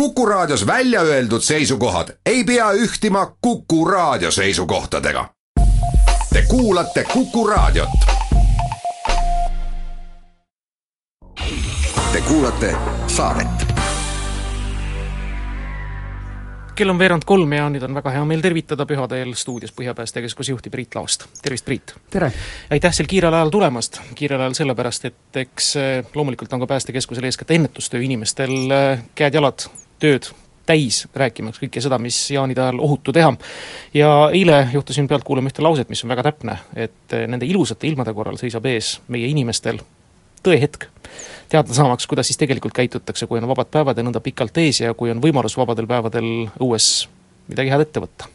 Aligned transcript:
Kuku 0.00 0.26
Raadios 0.26 0.66
välja 0.66 1.00
öeldud 1.00 1.40
seisukohad 1.40 2.08
ei 2.26 2.44
pea 2.44 2.72
ühtima 2.72 3.36
Kuku 3.40 3.84
Raadio 3.84 4.30
seisukohtadega. 4.30 5.28
Te 6.32 6.42
kuulate 6.48 7.04
Kuku 7.04 7.46
Raadiot. 7.46 7.88
Te 12.12 12.20
kuulate 12.28 12.76
saadet 13.06 13.66
kell 16.76 16.90
on 16.92 16.98
veerand 16.98 17.24
kolm 17.24 17.52
ja 17.56 17.70
nüüd 17.72 17.84
on 17.86 17.94
väga 17.96 18.12
hea 18.12 18.24
meel 18.28 18.42
tervitada 18.44 18.84
pühade 18.86 19.16
eel 19.22 19.32
stuudios 19.34 19.72
Põhjapäästekeskuse 19.72 20.52
juhti 20.52 20.70
Priit 20.70 20.94
Laost, 20.94 21.24
tervist, 21.42 21.64
Priit! 21.64 21.94
tere! 22.10 22.28
aitäh 22.70 22.92
sel 22.92 23.08
kiirel 23.08 23.32
ajal 23.32 23.48
tulemast, 23.54 23.96
kiirel 24.14 24.44
ajal 24.44 24.58
sellepärast, 24.60 25.08
et 25.08 25.40
eks 25.40 25.70
eh, 25.80 26.04
loomulikult 26.14 26.52
on 26.52 26.60
ka 26.60 26.68
Päästekeskusel 26.74 27.24
eeskätt 27.24 27.56
ennetustöö 27.56 28.02
inimestel 28.04 28.52
eh, 28.76 29.06
käed-jalad, 29.14 29.70
tööd 30.02 30.30
täis, 30.66 31.04
rääkimaks 31.14 31.60
kõike 31.62 31.80
seda, 31.82 31.98
mis 32.02 32.18
jaanide 32.34 32.64
ajal 32.64 32.80
ohutu 32.82 33.14
teha. 33.14 33.32
ja 33.94 34.10
eile 34.34 34.68
juhtusin 34.72 35.08
pealt 35.08 35.24
kuulama 35.24 35.50
ühte 35.52 35.62
lauset, 35.62 35.88
mis 35.88 36.04
on 36.04 36.10
väga 36.10 36.26
täpne, 36.26 36.58
et 36.74 37.14
eh, 37.14 37.26
nende 37.30 37.46
ilusate 37.46 37.86
ilmade 37.86 38.14
korral 38.14 38.38
seisab 38.40 38.66
ees 38.66 38.96
meie 39.08 39.28
inimestel 39.30 39.80
tõehetk 40.46 40.88
teada 41.50 41.74
saamaks, 41.74 42.06
kuidas 42.06 42.26
siis 42.26 42.38
tegelikult 42.38 42.74
käitutakse, 42.74 43.26
kui 43.26 43.38
on 43.38 43.48
vabad 43.48 43.70
päevad 43.70 43.98
ja 43.98 44.06
nõnda 44.06 44.22
pikalt 44.22 44.58
ees 44.62 44.82
ja 44.82 44.94
kui 44.94 45.10
on 45.14 45.22
võimalus 45.22 45.58
vabadel 45.58 45.86
päevadel 45.90 46.32
õues 46.58 47.06
midagi 47.46 47.70
head 47.70 47.86
ette 47.86 48.02
võtta 48.02 48.32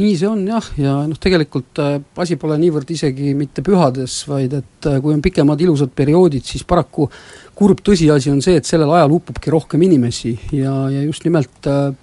nii 0.00 0.14
see 0.18 0.26
on 0.26 0.42
jah, 0.48 0.68
ja 0.78 0.94
noh, 1.06 1.18
tegelikult 1.22 1.78
äh, 1.82 1.96
asi 2.18 2.36
pole 2.40 2.56
niivõrd 2.58 2.88
isegi 2.90 3.34
mitte 3.38 3.62
pühades, 3.66 4.22
vaid 4.26 4.56
et 4.58 4.88
äh, 4.90 4.98
kui 5.02 5.14
on 5.14 5.22
pikemad 5.22 5.60
ilusad 5.62 5.92
perioodid, 5.94 6.42
siis 6.46 6.64
paraku 6.66 7.06
kurb 7.54 7.82
tõsiasi 7.84 8.32
on 8.32 8.42
see, 8.44 8.58
et 8.58 8.68
sellel 8.68 8.90
ajal 8.96 9.18
uppubki 9.18 9.52
rohkem 9.54 9.82
inimesi 9.86 10.34
ja, 10.52 10.74
ja 10.90 11.04
just 11.06 11.26
nimelt 11.26 11.70
äh, 11.70 11.94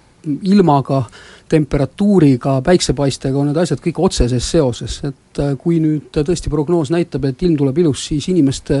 ilmaga 0.42 1.02
temperatuuriga, 1.52 2.62
päiksepaistega 2.64 3.36
on 3.36 3.50
need 3.50 3.58
asjad 3.60 3.80
kõik 3.84 3.98
otseses 4.06 4.46
seoses, 4.54 4.94
et 5.04 5.40
äh, 5.42 5.50
kui 5.60 5.76
nüüd 5.82 6.08
tõesti 6.14 6.48
prognoos 6.52 6.88
näitab, 6.94 7.26
et 7.28 7.42
ilm 7.44 7.58
tuleb 7.60 7.82
ilus, 7.82 8.06
siis 8.08 8.30
inimeste 8.32 8.78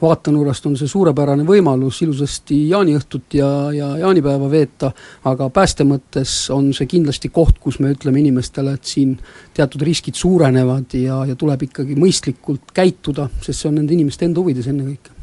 vaatenurgast 0.00 0.70
on 0.70 0.78
see 0.80 0.88
suurepärane 0.88 1.44
võimalus 1.44 2.00
ilusasti 2.06 2.62
jaaniõhtut 2.70 3.36
ja, 3.36 3.50
ja 3.76 3.90
jaanipäeva 4.00 4.48
veeta, 4.50 4.94
aga 5.28 5.50
pääste 5.52 5.84
mõttes 5.88 6.36
on 6.54 6.72
see 6.76 6.88
kindlasti 6.94 7.28
koht, 7.34 7.60
kus 7.60 7.80
me 7.84 7.92
ütleme 7.92 8.22
inimestele, 8.22 8.78
et 8.78 8.88
siin 8.88 9.18
teatud 9.56 9.84
riskid 9.84 10.16
suurenevad 10.16 10.96
ja, 10.96 11.20
ja 11.28 11.36
tuleb 11.36 11.68
ikkagi 11.68 11.98
mõistlikult 11.98 12.72
käituda, 12.72 13.28
sest 13.42 13.60
see 13.60 13.68
on 13.68 13.82
nende 13.82 13.92
inimeste 13.98 14.24
enda 14.24 14.40
huvides 14.40 14.70
ennekõike 14.72 15.13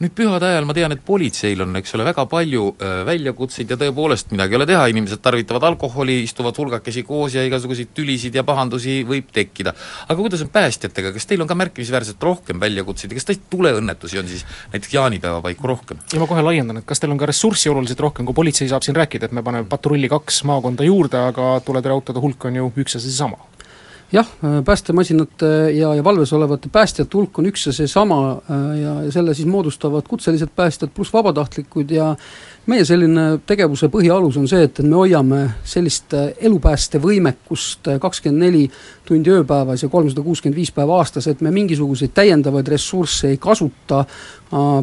nüüd 0.00 0.14
pühade 0.16 0.48
ajal 0.48 0.66
ma 0.68 0.76
tean, 0.76 0.94
et 0.94 1.02
politseil 1.06 1.60
on, 1.64 1.74
eks 1.80 1.94
ole, 1.96 2.06
väga 2.08 2.24
palju 2.30 2.66
äh, 2.72 3.00
väljakutseid 3.08 3.72
ja 3.72 3.78
tõepoolest 3.80 4.32
midagi 4.34 4.56
ei 4.56 4.60
ole 4.60 4.68
teha, 4.70 4.86
inimesed 4.92 5.22
tarvitavad 5.24 5.66
alkoholi, 5.70 6.20
istuvad 6.26 6.58
hulgakesi 6.60 7.04
koos 7.08 7.36
ja 7.36 7.44
igasuguseid 7.46 7.92
tülisid 7.96 8.36
ja 8.36 8.44
pahandusi 8.46 9.00
võib 9.08 9.30
tekkida. 9.34 9.74
aga 10.08 10.18
kuidas 10.20 10.44
on 10.44 10.52
päästjatega, 10.54 11.12
kas 11.16 11.28
teil 11.30 11.44
on 11.44 11.50
ka 11.50 11.58
märkimisväärselt 11.58 12.22
rohkem 12.22 12.60
väljakutseid 12.62 13.12
ja 13.12 13.20
kas 13.20 13.28
tõesti 13.30 13.50
tuleõnnetusi 13.52 14.22
on 14.22 14.30
siis 14.30 14.46
näiteks 14.72 14.94
jaanipäeva 14.94 15.42
paiku 15.44 15.72
rohkem? 15.74 16.02
ja 16.12 16.22
ma 16.22 16.30
kohe 16.30 16.44
laiendan, 16.46 16.82
et 16.82 16.88
kas 16.88 17.02
teil 17.02 17.14
on 17.14 17.20
ka 17.20 17.28
ressurssi 17.30 17.72
oluliselt 17.72 18.00
rohkem, 18.00 18.28
kui 18.28 18.36
politsei 18.36 18.70
saab 18.70 18.86
siin 18.86 18.98
rääkida, 18.98 19.30
et 19.30 19.36
me 19.36 19.44
paneme 19.46 19.68
patrulli 19.70 20.10
kaks 20.10 20.44
maakonda 20.50 20.86
juurde, 20.86 21.24
aga 21.32 21.56
tuletõrjeautode 21.66 22.22
hulk 22.22 22.50
on 22.50 22.60
ju 22.62 22.72
üks 22.84 22.98
ja 22.98 23.02
seesama 23.02 23.49
jah, 24.12 24.26
päästemasinate 24.64 25.46
ja, 25.70 25.94
ja 25.94 26.04
valves 26.04 26.32
olevate 26.32 26.68
päästjate 26.68 27.10
hulk 27.14 27.38
on 27.38 27.46
üks 27.46 27.66
ja 27.66 27.72
seesama 27.72 28.30
äh, 28.32 28.78
ja, 28.80 28.94
ja 29.04 29.12
selle 29.12 29.34
siis 29.34 29.46
moodustavad 29.46 30.08
kutselised 30.08 30.50
päästjad 30.56 30.90
pluss 30.94 31.12
vabatahtlikud 31.12 31.90
ja 31.90 32.16
meie 32.66 32.84
selline 32.84 33.38
tegevuse 33.46 33.86
põhialus 33.88 34.38
on 34.38 34.48
see, 34.50 34.64
et, 34.66 34.80
et 34.80 34.86
me 34.86 34.98
hoiame 34.98 35.38
sellist 35.64 36.14
äh, 36.18 36.32
elupäästevõimekust 36.48 37.92
äh, 37.92 38.00
kakskümmend 38.02 38.42
neli 38.42 38.64
tundi 39.06 39.30
ööpäevas 39.30 39.84
ja 39.86 39.90
kolmsada 39.92 40.24
kuuskümmend 40.26 40.58
viis 40.58 40.72
päeva 40.74 40.98
aastas, 40.98 41.30
et 41.30 41.40
me 41.40 41.54
mingisuguseid 41.54 42.10
täiendavaid 42.14 42.68
ressursse 42.68 43.30
ei 43.30 43.38
kasuta, 43.42 44.04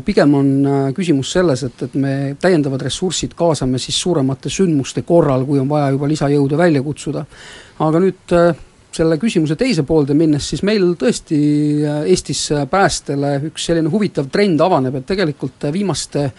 pigem 0.05 0.33
on 0.35 0.49
küsimus 0.95 1.31
selles, 1.35 1.63
et, 1.67 1.81
et 1.83 1.95
me 1.99 2.11
täiendavad 2.39 2.83
ressursid 2.87 3.35
kaasame 3.35 3.79
siis 3.79 3.99
suuremate 4.01 4.51
sündmuste 4.51 5.03
korral, 5.07 5.43
kui 5.47 5.59
on 5.59 5.67
vaja 5.69 5.91
juba 5.95 6.07
lisajõude 6.07 6.59
välja 6.59 6.83
kutsuda. 6.83 7.25
aga 7.79 7.99
nüüd 8.03 8.35
selle 8.95 9.17
küsimuse 9.21 9.57
teise 9.59 9.83
poolde 9.87 10.15
minnes, 10.17 10.45
siis 10.51 10.63
meil 10.67 10.93
tõesti 10.99 11.39
äh, 11.83 11.99
Eestis 12.11 12.47
äh, 12.55 12.65
päästele 12.69 13.37
üks 13.49 13.67
selline 13.69 13.91
huvitav 13.93 14.29
trend 14.33 14.61
avaneb, 14.63 14.99
et 14.99 15.09
tegelikult 15.09 15.67
äh, 15.67 15.75
viimaste 15.75 16.31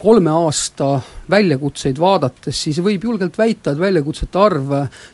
kolme 0.00 0.32
aasta 0.32 0.86
väljakutseid 1.28 1.98
vaadates, 2.00 2.62
siis 2.64 2.78
võib 2.80 3.02
julgelt 3.04 3.34
väita, 3.36 3.74
et 3.74 3.80
väljakutsete 3.82 4.38
arv 4.40 4.70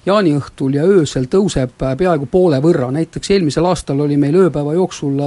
jaaniõhtul 0.07 0.77
ja 0.79 0.85
öösel 0.87 1.27
tõuseb 1.27 1.75
peaaegu 1.83 2.29
poole 2.31 2.61
võrra, 2.63 2.93
näiteks 2.95 3.33
eelmisel 3.35 3.67
aastal 3.67 4.05
oli 4.05 4.15
meil 4.23 4.39
ööpäeva 4.39 4.77
jooksul 4.77 5.19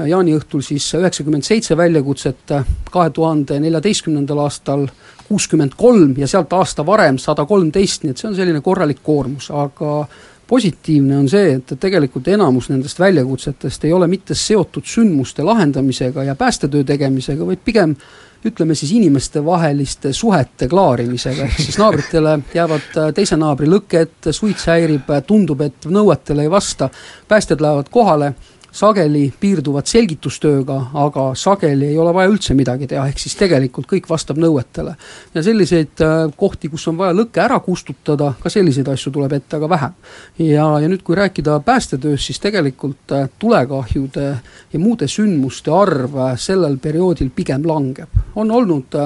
jaaniõhtul 0.00 0.64
siis 0.64 0.86
üheksakümmend 0.96 1.44
seitse 1.44 1.76
väljakutset, 1.76 2.56
kahe 2.90 3.12
tuhande 3.12 3.60
neljateistkümnendal 3.60 4.40
aastal 4.46 4.88
kuuskümmend 5.28 5.76
kolm 5.76 6.16
ja 6.18 6.28
sealt 6.30 6.52
aasta 6.52 6.86
varem 6.86 7.20
sada 7.20 7.44
kolmteist, 7.44 8.04
nii 8.04 8.14
et 8.14 8.20
see 8.20 8.30
on 8.30 8.38
selline 8.38 8.64
korralik 8.64 9.04
koormus, 9.04 9.50
aga 9.52 10.06
positiivne 10.46 11.18
on 11.18 11.28
see, 11.28 11.54
et 11.58 11.74
tegelikult 11.80 12.28
enamus 12.28 12.68
nendest 12.72 13.00
väljakutsetest 13.00 13.84
ei 13.84 13.92
ole 13.92 14.08
mitte 14.10 14.34
seotud 14.34 14.84
sündmuste 14.86 15.42
lahendamisega 15.42 16.24
ja 16.24 16.34
päästetöö 16.34 16.84
tegemisega, 16.84 17.46
vaid 17.46 17.64
pigem 17.64 17.96
ütleme 18.44 18.74
siis 18.74 18.92
inimestevaheliste 18.92 20.12
suhete 20.12 20.68
klaarimisega, 20.68 21.46
ehk 21.48 21.60
siis 21.60 21.78
naabritele 21.80 22.38
jäävad 22.54 22.98
äh, 23.00 23.12
teise 23.16 23.38
naabri 23.40 23.68
lõkke 23.70 24.02
ette, 24.04 24.32
suits 24.36 24.66
häirib, 24.68 25.08
tundub, 25.26 25.64
et 25.64 25.88
nõuetele 25.88 26.44
ei 26.44 26.50
vasta, 26.52 26.90
päästjad 27.28 27.64
lähevad 27.64 27.88
kohale 27.90 28.34
sageli 28.74 29.28
piirduvad 29.40 29.86
selgitustööga, 29.86 30.76
aga 30.98 31.26
sageli 31.38 31.92
ei 31.92 31.98
ole 32.00 32.14
vaja 32.14 32.30
üldse 32.32 32.56
midagi 32.58 32.88
teha, 32.90 33.06
ehk 33.10 33.22
siis 33.22 33.36
tegelikult 33.38 33.86
kõik 33.90 34.08
vastab 34.10 34.40
nõuetele. 34.42 34.96
ja 35.34 35.42
selliseid 35.42 36.02
äh, 36.02 36.14
kohti, 36.36 36.68
kus 36.72 36.88
on 36.90 36.98
vaja 36.98 37.14
lõke 37.14 37.42
ära 37.42 37.60
kustutada, 37.62 38.32
ka 38.40 38.50
selliseid 38.50 38.88
asju 38.90 39.12
tuleb 39.14 39.32
ette, 39.38 39.56
aga 39.56 39.70
vähem. 39.70 39.94
ja, 40.38 40.66
ja 40.82 40.90
nüüd, 40.90 41.04
kui 41.06 41.16
rääkida 41.18 41.60
päästetööst, 41.64 42.26
siis 42.26 42.42
tegelikult 42.42 43.14
äh, 43.14 43.28
tulekahjude 43.38 44.26
ja 44.72 44.82
muude 44.82 45.08
sündmuste 45.08 45.70
arv 45.74 46.18
äh, 46.18 46.34
sellel 46.38 46.78
perioodil 46.82 47.30
pigem 47.30 47.66
langeb. 47.66 48.22
on 48.34 48.50
olnud 48.50 48.98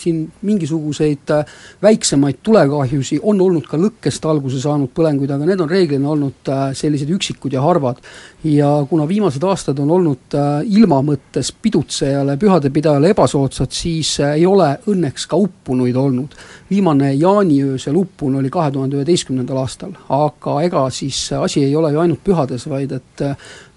siin 0.00 0.24
mingisuguseid 0.42 1.30
äh, 1.34 1.44
väiksemaid 1.82 2.40
tulekahjusid, 2.42 3.20
on 3.22 3.40
olnud 3.40 3.66
ka 3.68 3.78
lõkkest 3.80 4.26
alguse 4.28 4.60
saanud 4.62 4.92
põlenguid, 4.96 5.30
aga 5.34 5.48
need 5.48 5.60
on 5.60 5.70
reeglina 5.70 6.10
olnud 6.14 6.50
äh, 6.50 6.64
sellised 6.76 7.10
üksikud 7.16 7.52
ja 7.52 7.62
harvad. 7.64 8.00
ja 8.44 8.68
kuna 8.90 9.08
viimased 9.08 9.42
aastad 9.44 9.78
on 9.78 9.90
olnud 9.90 10.36
äh, 10.36 10.48
ilma 10.64 11.02
mõttes 11.04 11.52
pidutsejale, 11.52 12.36
pühadepidajale 12.40 13.12
ebasoodsad, 13.14 13.72
siis 13.72 14.16
ei 14.24 14.46
ole 14.46 14.72
õnneks 14.88 15.28
ka 15.28 15.36
uppunuid 15.36 15.96
olnud. 15.96 16.36
viimane 16.70 17.12
jaaniöösel 17.14 17.96
uppunu 17.96 18.38
oli 18.38 18.50
kahe 18.50 18.70
tuhande 18.70 18.96
üheteistkümnendal 18.96 19.62
aastal, 19.62 19.92
aga 20.08 20.60
ega 20.62 20.84
siis 20.90 21.32
asi 21.32 21.64
ei 21.64 21.76
ole 21.76 21.92
ju 21.92 22.00
ainult 22.00 22.24
pühades, 22.24 22.68
vaid 22.70 22.92
et 22.92 23.24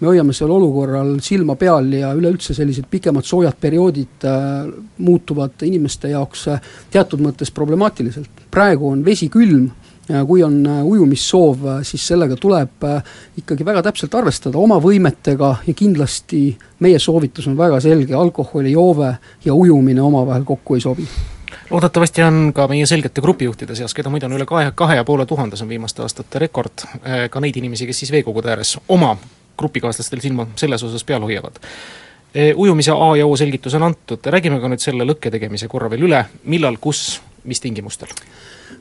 me 0.03 0.09
hoiame 0.11 0.33
seal 0.35 0.51
olukorral 0.51 1.15
silma 1.23 1.55
peal 1.59 1.87
ja 1.95 2.11
üleüldse 2.17 2.53
sellised 2.57 2.89
pikemad 2.91 3.23
soojad 3.23 3.55
perioodid 3.61 4.27
muutuvad 4.97 5.63
inimeste 5.63 6.11
jaoks 6.11 6.47
äh, 6.51 6.61
teatud 6.91 7.23
mõttes 7.23 7.51
problemaatiliselt. 7.55 8.43
praegu 8.51 8.89
on 8.89 9.05
vesi 9.05 9.29
külm, 9.29 9.69
kui 10.27 10.43
on 10.43 10.57
äh, 10.67 10.81
ujumissoov, 10.85 11.65
äh, 11.65 11.83
siis 11.87 12.07
sellega 12.07 12.35
tuleb 12.35 12.87
ikkagi 13.39 13.65
väga 13.65 13.83
täpselt 13.87 14.15
arvestada 14.15 14.59
oma 14.59 14.79
võimetega 14.83 15.55
ja 15.67 15.73
kindlasti 15.73 16.57
meie 16.83 16.99
soovitus 16.99 17.47
on 17.47 17.57
väga 17.57 17.79
selge, 17.79 18.13
alkoholijoove 18.13 19.13
ja 19.45 19.53
ujumine 19.53 20.01
omavahel 20.01 20.43
kokku 20.43 20.75
ei 20.75 20.81
sobi 20.81 21.07
loodetavasti 21.69 22.23
on 22.23 22.51
ka 22.53 22.67
meie 22.67 22.85
selgete 22.85 23.21
grupijuhtide 23.21 23.75
seas, 23.75 23.93
keda 23.93 24.11
muide 24.11 24.27
on 24.27 24.35
üle 24.35 24.45
kahe, 24.45 24.73
kahe 24.75 24.99
ja 24.99 25.05
poole 25.07 25.25
tuhande, 25.25 25.55
see 25.55 25.63
on 25.63 25.71
viimaste 25.71 26.03
aastate 26.03 26.41
rekord, 26.43 26.83
ka 27.29 27.39
neid 27.39 27.55
inimesi, 27.61 27.87
kes 27.87 28.03
siis 28.03 28.11
veekogude 28.11 28.51
ääres 28.51 28.75
oma 28.93 29.15
grupikaaslastel 29.57 30.23
silma 30.23 30.47
selles 30.59 30.83
osas 30.83 31.03
peal 31.03 31.23
hoiavad. 31.25 31.59
Ujumise 32.33 32.91
A 32.91 33.11
ja 33.17 33.27
O 33.29 33.35
selgitus 33.37 33.75
on 33.77 33.83
antud, 33.85 34.25
räägime 34.25 34.57
ka 34.57 34.71
nüüd 34.71 34.81
selle 34.81 35.05
lõkke 35.05 35.29
tegemise 35.29 35.67
korra 35.69 35.91
veel 35.91 36.07
üle, 36.07 36.23
millal, 36.49 36.79
kus, 36.81 37.21
mis 37.45 37.61
tingimustel? 37.61 38.09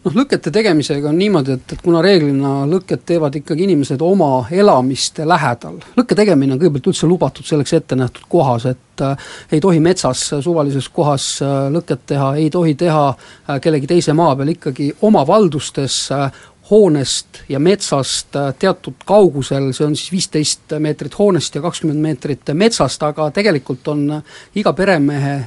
noh, 0.03 0.15
lõkete 0.17 0.53
tegemisega 0.55 1.11
on 1.11 1.19
niimoodi, 1.19 1.57
et, 1.57 1.75
et 1.75 1.83
kuna 1.83 2.03
reeglina 2.05 2.63
lõked 2.69 3.05
teevad 3.07 3.37
ikkagi 3.39 3.67
inimesed 3.67 4.03
oma 4.05 4.47
elamiste 4.51 5.27
lähedal, 5.29 5.79
lõkke 5.99 6.17
tegemine 6.19 6.57
on 6.57 6.63
kõigepealt 6.63 6.91
üldse 6.93 7.09
lubatud 7.11 7.47
selleks 7.49 7.77
ette 7.79 7.99
nähtud 7.99 8.27
kohas, 8.33 8.67
et 8.73 9.05
äh, 9.05 9.31
ei 9.53 9.63
tohi 9.63 9.81
metsas 9.85 10.25
suvalises 10.45 10.89
kohas 10.95 11.27
äh, 11.45 11.69
lõket 11.75 12.07
teha, 12.15 12.33
ei 12.41 12.51
tohi 12.51 12.75
teha 12.79 13.05
äh, 13.13 13.61
kellegi 13.63 13.91
teise 13.95 14.17
maa 14.17 14.35
peal, 14.39 14.55
ikkagi 14.57 14.91
oma 15.09 15.25
valdustes 15.29 16.03
äh, 16.15 16.43
hoonest 16.73 17.43
ja 17.49 17.61
metsast 17.61 18.37
äh, 18.37 18.55
teatud 18.59 19.05
kaugusel, 19.05 19.71
see 19.77 19.87
on 19.87 19.97
siis 19.97 20.13
viisteist 20.13 20.77
meetrit 20.81 21.19
hoonest 21.19 21.59
ja 21.59 21.63
kakskümmend 21.65 22.01
meetrit 22.01 22.53
metsast, 22.57 23.03
aga 23.05 23.29
tegelikult 23.35 23.93
on 23.93 24.07
äh, 24.19 24.39
iga 24.63 24.73
peremehe 24.73 25.37
äh, 25.37 25.47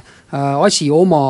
asi 0.62 0.90
oma 0.90 1.26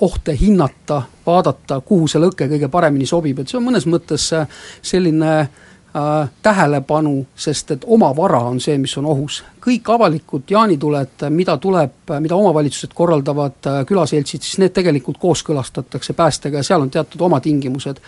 ohte 0.00 0.32
hinnata, 0.40 1.02
vaadata, 1.26 1.82
kuhu 1.84 2.06
see 2.08 2.20
lõke 2.22 2.46
kõige 2.48 2.70
paremini 2.72 3.04
sobib, 3.04 3.42
et 3.42 3.50
see 3.50 3.58
on 3.58 3.66
mõnes 3.66 3.84
mõttes 3.92 4.30
selline 4.32 5.32
äh, 5.36 6.30
tähelepanu, 6.42 7.26
sest 7.36 7.74
et 7.76 7.84
oma 7.84 8.08
vara 8.16 8.40
on 8.48 8.60
see, 8.60 8.78
mis 8.80 8.96
on 8.96 9.10
ohus. 9.10 9.42
kõik 9.60 9.92
avalikud 9.92 10.48
jaanituled, 10.48 11.28
mida 11.28 11.58
tuleb, 11.60 12.14
mida 12.20 12.36
omavalitsused 12.36 12.96
korraldavad, 12.96 13.68
külaseltsid, 13.86 14.40
siis 14.40 14.58
need 14.64 14.72
tegelikult 14.72 15.18
kooskõlastatakse 15.20 16.16
päästega 16.16 16.62
ja 16.62 16.62
seal 16.62 16.80
on 16.80 16.90
teatud 16.90 17.20
oma 17.20 17.40
tingimused 17.40 18.00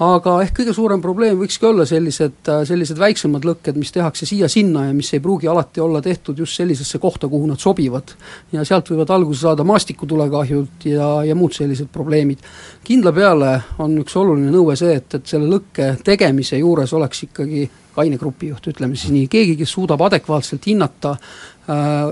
aga 0.00 0.36
ehk 0.44 0.54
kõige 0.56 0.72
suurem 0.72 1.00
probleem 1.04 1.36
võikski 1.40 1.66
olla 1.68 1.84
sellised, 1.88 2.48
sellised 2.68 2.98
väiksemad 3.00 3.44
lõkked, 3.44 3.76
mis 3.76 3.92
tehakse 3.92 4.24
siia-sinna 4.28 4.86
ja 4.86 4.94
mis 4.96 5.10
ei 5.12 5.20
pruugi 5.20 5.48
alati 5.50 5.82
olla 5.84 6.00
tehtud 6.00 6.38
just 6.40 6.56
sellisesse 6.56 6.98
kohta, 6.98 7.28
kuhu 7.28 7.50
nad 7.50 7.60
sobivad. 7.60 8.14
ja 8.52 8.64
sealt 8.64 8.88
võivad 8.90 9.12
alguse 9.12 9.44
saada 9.44 9.64
maastikutulekahjud 9.68 10.86
ja, 10.88 11.10
ja 11.24 11.34
muud 11.36 11.52
sellised 11.52 11.90
probleemid. 11.92 12.38
kindla 12.84 13.12
peale 13.12 13.52
on 13.78 13.98
üks 14.00 14.16
oluline 14.16 14.50
nõue 14.50 14.76
see, 14.76 14.94
et, 14.96 15.14
et 15.14 15.26
selle 15.26 15.50
lõkke 15.50 15.96
tegemise 16.04 16.56
juures 16.58 16.92
oleks 16.96 17.26
ikkagi 17.28 17.68
kaine 17.94 18.16
grupijuht, 18.16 18.70
ütleme 18.72 18.96
siis 18.96 19.12
nii, 19.12 19.28
keegi, 19.28 19.58
kes 19.60 19.76
suudab 19.76 20.00
adekvaatselt 20.06 20.64
hinnata 20.66 21.12
äh, 21.12 22.08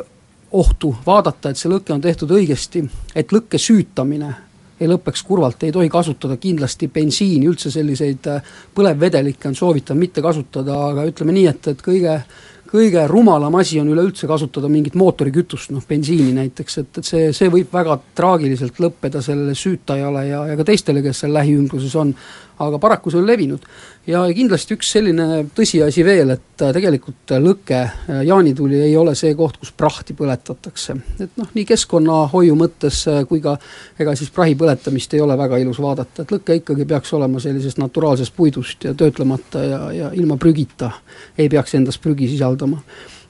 ohtu, 0.53 0.93
vaadata, 1.07 1.51
et 1.51 1.61
see 1.61 1.73
lõke 1.73 1.95
on 1.95 2.05
tehtud 2.05 2.31
õigesti, 2.37 2.85
et 3.17 3.33
lõkke 3.33 3.61
süütamine 3.61 4.35
ei 4.81 4.91
lõpeks 4.91 5.25
kurvalt, 5.27 5.63
ei 5.67 5.75
tohi 5.75 5.89
kasutada 5.93 6.37
kindlasti 6.41 6.91
bensiini, 6.93 7.49
üldse 7.51 7.73
selliseid 7.75 8.29
äh, 8.31 8.53
põlevvedelikke 8.75 9.51
on 9.51 9.59
soovitav 9.59 9.99
mitte 9.99 10.23
kasutada, 10.25 10.77
aga 10.93 11.09
ütleme 11.11 11.35
nii, 11.37 11.49
et, 11.51 11.73
et 11.75 11.83
kõige 11.85 12.21
kõige 12.69 13.01
rumalam 13.09 13.55
asi 13.57 13.79
on 13.81 13.89
üleüldse 13.89 14.29
kasutada 14.29 14.69
mingit 14.69 14.97
mootorikütust, 14.99 15.71
noh 15.73 15.85
bensiini 15.89 16.35
näiteks, 16.37 16.75
et, 16.83 16.99
et 17.01 17.07
see, 17.07 17.31
see 17.33 17.49
võib 17.53 17.73
väga 17.73 17.97
traagiliselt 18.19 18.77
lõppeda 18.85 19.23
sellele 19.25 19.55
süütajale 19.57 20.27
ja, 20.29 20.43
ja 20.51 20.59
ka 20.59 20.67
teistele, 20.69 21.01
kes 21.05 21.25
seal 21.25 21.33
lähiümbruses 21.33 21.97
on 21.97 22.13
aga 22.59 22.79
paraku 22.83 23.11
see 23.11 23.21
on 23.21 23.27
levinud. 23.27 23.65
Ja 24.09 24.23
kindlasti 24.35 24.77
üks 24.77 24.91
selline 24.95 25.27
tõsiasi 25.57 26.05
veel, 26.07 26.33
et 26.33 26.65
äh, 26.65 26.73
tegelikult 26.75 27.35
lõke 27.43 27.81
äh, 27.83 28.23
jaanituli 28.27 28.81
ei 28.87 28.95
ole 28.97 29.15
see 29.19 29.35
koht, 29.37 29.59
kus 29.61 29.73
prahti 29.77 30.17
põletatakse. 30.17 30.97
et 31.21 31.37
noh, 31.41 31.51
nii 31.55 31.67
keskkonnahoiu 31.69 32.57
mõttes 32.59 33.03
äh, 33.11 33.21
kui 33.29 33.43
ka 33.45 33.59
ega 34.01 34.17
siis 34.19 34.33
prahi 34.35 34.57
põletamist 34.59 35.15
ei 35.15 35.23
ole 35.25 35.37
väga 35.39 35.61
ilus 35.61 35.81
vaadata, 35.85 36.25
et 36.25 36.35
lõke 36.35 36.59
ikkagi 36.63 36.89
peaks 36.89 37.13
olema 37.19 37.41
sellisest 37.43 37.81
naturaalsest 37.83 38.37
puidust 38.37 38.89
ja 38.89 38.95
töötlemata 38.95 39.65
ja, 39.65 39.81
ja 39.93 40.11
ilma 40.17 40.39
prügita 40.41 40.93
ei 41.39 41.49
peaks 41.49 41.77
endas 41.79 42.01
prügi 42.01 42.31
sisaldama. 42.33 42.81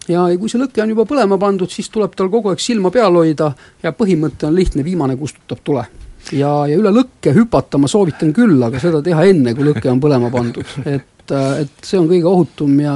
Ja 0.09 0.25
kui 0.41 0.49
see 0.49 0.61
lõke 0.61 0.81
on 0.81 0.95
juba 0.95 1.05
põlema 1.09 1.37
pandud, 1.41 1.69
siis 1.69 1.91
tuleb 1.93 2.15
tal 2.17 2.31
kogu 2.33 2.53
aeg 2.53 2.63
silma 2.63 2.93
peal 2.95 3.19
hoida 3.19 3.51
ja 3.83 3.93
põhimõte 3.93 4.49
on 4.49 4.57
lihtne, 4.57 4.87
viimane 4.87 5.19
kustutab 5.21 5.61
tule 5.65 5.85
ja, 6.33 6.53
ja 6.69 6.79
üle 6.79 6.93
lõkke 6.95 7.35
hüpata 7.37 7.81
ma 7.81 7.91
soovitan 7.91 8.33
küll, 8.37 8.59
aga 8.65 8.81
seda 8.83 9.03
teha 9.05 9.29
enne, 9.31 9.55
kui 9.57 9.69
lõke 9.71 9.91
on 9.91 10.03
põlema 10.03 10.33
pandud, 10.35 10.77
et 10.87 11.15
et 11.29 11.85
see 11.85 11.99
on 11.99 12.07
kõige 12.09 12.29
ohutum 12.29 12.73
ja 12.81 12.95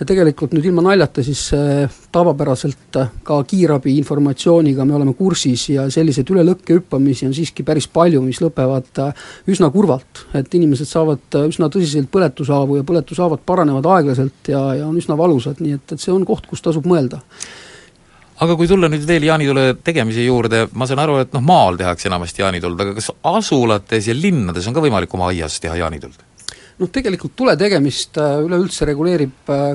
ja 0.00 0.06
tegelikult 0.08 0.52
nüüd 0.52 0.66
ilma 0.68 0.82
naljata, 0.84 1.22
siis 1.24 1.46
äh, 1.56 1.90
tavapäraselt 2.12 2.98
ka 3.24 3.38
kiirabi 3.48 3.94
informatsiooniga 4.00 4.84
me 4.84 4.96
oleme 4.98 5.14
kursis 5.16 5.68
ja 5.74 5.86
selliseid 5.92 6.30
üle 6.34 6.44
lõkke 6.48 6.78
hüppamisi 6.78 7.28
on 7.28 7.34
siiski 7.36 7.64
päris 7.66 7.88
palju, 7.88 8.22
mis 8.24 8.40
lõpevad 8.42 9.02
äh, 9.04 9.24
üsna 9.48 9.70
kurvalt. 9.72 10.26
et 10.34 10.54
inimesed 10.54 10.88
saavad 10.88 11.40
äh, 11.40 11.48
üsna 11.52 11.70
tõsiselt 11.72 12.10
põletushaavu 12.12 12.80
ja 12.80 12.86
põletushaavad 12.86 13.44
paranevad 13.46 13.88
aeglaselt 13.96 14.52
ja, 14.52 14.62
ja 14.80 14.86
on 14.88 15.00
üsna 15.00 15.16
valusad, 15.16 15.60
nii 15.60 15.78
et, 15.78 15.96
et 15.96 16.00
see 16.00 16.12
on 16.12 16.24
koht, 16.28 16.48
kus 16.50 16.64
tasub 16.64 16.84
mõelda 16.84 17.20
aga 18.40 18.56
kui 18.56 18.68
tulla 18.70 18.88
nüüd 18.90 19.04
veel 19.08 19.26
jaanitule 19.28 19.66
tegemise 19.84 20.24
juurde, 20.24 20.64
ma 20.72 20.88
saan 20.88 21.02
aru, 21.02 21.18
et 21.24 21.34
noh, 21.36 21.44
maal 21.44 21.78
tehakse 21.80 22.08
enamasti 22.08 22.44
jaanituld, 22.44 22.80
aga 22.80 22.96
kas 22.96 23.10
asulates 23.36 24.08
ja 24.08 24.16
linnades 24.16 24.68
on 24.68 24.76
ka 24.76 24.84
võimalik 24.84 25.14
oma 25.16 25.30
aias 25.32 25.60
teha 25.62 25.76
jaanituld? 25.82 26.26
noh, 26.80 26.88
tegelikult 26.88 27.34
tule 27.36 27.52
tegemist 27.60 28.16
äh, 28.16 28.38
üleüldse 28.40 28.86
reguleerib 28.88 29.52
äh, 29.52 29.74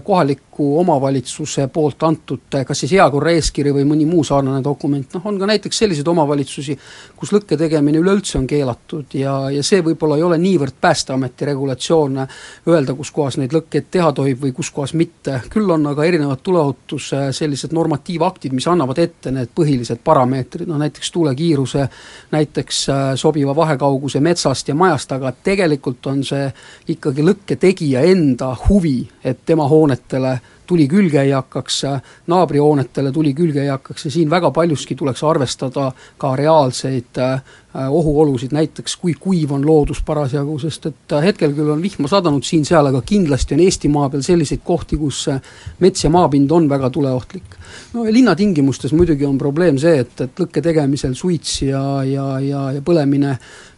kohaliku 0.56 0.80
omavalitsuse 0.80 1.68
poolt 1.68 2.04
antud 2.04 2.56
äh, 2.56 2.66
kas 2.66 2.80
siis 2.80 2.92
heakorra 2.92 3.32
eeskiri 3.32 3.74
või 3.74 3.84
mõni 3.86 4.06
muu 4.06 4.24
sarnane 4.24 4.64
dokument, 4.64 5.08
noh 5.14 5.26
on 5.26 5.40
ka 5.40 5.46
näiteks 5.46 5.78
selliseid 5.78 6.08
omavalitsusi, 6.08 6.78
kus 7.16 7.32
lõkke 7.34 7.58
tegemine 7.58 8.00
üleüldse 8.00 8.38
on 8.40 8.48
keelatud 8.48 9.14
ja, 9.14 9.50
ja 9.52 9.64
see 9.64 9.82
võib-olla 9.84 10.18
ei 10.18 10.24
ole 10.24 10.38
niivõrd 10.38 10.76
Päästeameti 10.82 11.46
regulatsioon 11.46 12.20
öelda, 12.68 12.94
kus 12.94 13.12
kohas 13.12 13.38
neid 13.38 13.54
lõkkeid 13.54 13.90
teha 13.92 14.12
tohib 14.14 14.42
või 14.44 14.54
kus 14.54 14.72
kohas 14.72 14.94
mitte, 14.94 15.42
küll 15.50 15.70
on 15.72 15.88
aga 15.88 16.06
erinevad 16.06 16.44
tuleohutuse 16.44 17.32
sellised 17.34 17.74
normatiivaktid, 17.74 18.54
mis 18.54 18.68
annavad 18.68 19.00
ette 19.02 19.32
need 19.32 19.52
põhilised 19.56 20.04
parameetrid, 20.04 20.70
noh 20.70 20.80
näiteks 20.80 21.12
tuulekiiruse, 21.12 21.88
näiteks 22.32 22.86
sobiva 23.20 23.56
vahekauguse 23.56 24.22
metsast 24.24 24.70
ja 24.70 24.76
majast, 24.76 25.12
aga 25.12 25.34
tegelikult 25.44 26.06
on 26.12 26.24
see 26.24 26.48
ikkagi 26.96 27.26
lõkke 27.26 27.60
tegija 27.60 28.06
enda 28.08 28.54
huvi, 28.68 29.00
et 29.24 29.46
tema 29.46 29.68
hoonetele 29.68 30.38
tuli 30.68 30.88
külge 30.88 31.22
ei 31.22 31.32
hakkaks, 31.32 31.82
naabri 32.28 32.62
hoonetele 32.64 33.12
tuli 33.12 33.34
külge 33.34 33.64
ei 33.64 33.72
hakkaks 33.74 34.06
ja 34.06 34.12
siin 34.12 34.30
väga 34.30 34.52
paljuski 34.52 34.96
tuleks 34.96 35.24
arvestada 35.24 35.92
ka 36.18 36.36
reaalseid 36.36 37.20
äh, 37.22 37.42
ohuolusid, 37.90 38.54
näiteks 38.56 38.96
kui 39.02 39.14
kuiv 39.20 39.52
on 39.52 39.66
loodus 39.68 40.02
parasjagu, 40.06 40.58
sest 40.60 40.86
et 40.92 41.16
äh, 41.18 41.28
hetkel 41.30 41.54
küll 41.58 41.74
on 41.74 41.84
vihma 41.84 42.10
sadanud 42.12 42.46
siin-seal, 42.46 42.92
aga 42.92 43.02
kindlasti 43.06 43.58
on 43.58 43.66
Eesti 43.66 43.92
maa 43.92 44.10
peal 44.10 44.24
selliseid 44.26 44.64
kohti, 44.64 44.98
kus 45.02 45.26
äh, 45.34 45.42
mets 45.84 46.06
ja 46.06 46.14
maapind 46.14 46.52
on 46.52 46.70
väga 46.70 46.90
tuleohtlik. 46.90 47.60
no 47.94 48.06
ja 48.06 48.14
linnatingimustes 48.14 48.94
muidugi 48.94 49.26
on 49.26 49.38
probleem 49.38 49.78
see, 49.82 50.00
et, 50.06 50.20
et 50.22 50.44
lõkke 50.44 50.62
tegemisel 50.64 51.16
suits 51.16 51.62
ja, 51.62 52.04
ja, 52.04 52.28
ja, 52.40 52.68
ja 52.78 52.82
põlemine 52.86 53.36
Äh, 53.36 53.75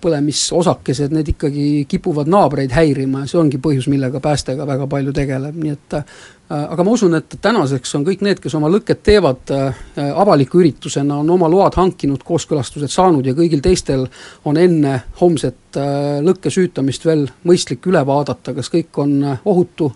põlemisosakesed, 0.00 1.12
need 1.12 1.34
ikkagi 1.34 1.64
kipuvad 1.88 2.30
naabreid 2.32 2.72
häirima 2.72 3.24
ja 3.24 3.28
see 3.28 3.40
ongi 3.40 3.58
põhjus, 3.60 3.90
millega 3.92 4.22
päästega 4.24 4.64
väga 4.68 4.86
palju 4.88 5.12
tegeleb, 5.12 5.58
nii 5.60 5.74
et 5.74 5.96
äh, 5.98 6.14
aga 6.48 6.86
ma 6.86 6.94
usun, 6.96 7.18
et 7.18 7.36
tänaseks 7.44 7.92
on 7.98 8.06
kõik 8.06 8.24
need, 8.24 8.40
kes 8.40 8.56
oma 8.56 8.70
lõket 8.72 9.02
teevad 9.04 9.52
äh, 9.52 9.82
avaliku 10.08 10.62
üritusena, 10.62 11.18
on 11.20 11.34
oma 11.36 11.50
load 11.52 11.76
hankinud, 11.76 12.24
kooskõlastused 12.24 12.92
saanud 12.92 13.28
ja 13.28 13.36
kõigil 13.36 13.60
teistel 13.64 14.06
on 14.48 14.56
enne 14.60 14.96
homset 15.20 15.76
lõkke 16.24 16.50
süütamist 16.50 17.04
veel 17.06 17.28
mõistlik 17.46 17.84
üle 17.86 18.00
vaadata, 18.06 18.56
kas 18.56 18.72
kõik 18.72 18.96
on 19.04 19.20
ohutu, 19.44 19.92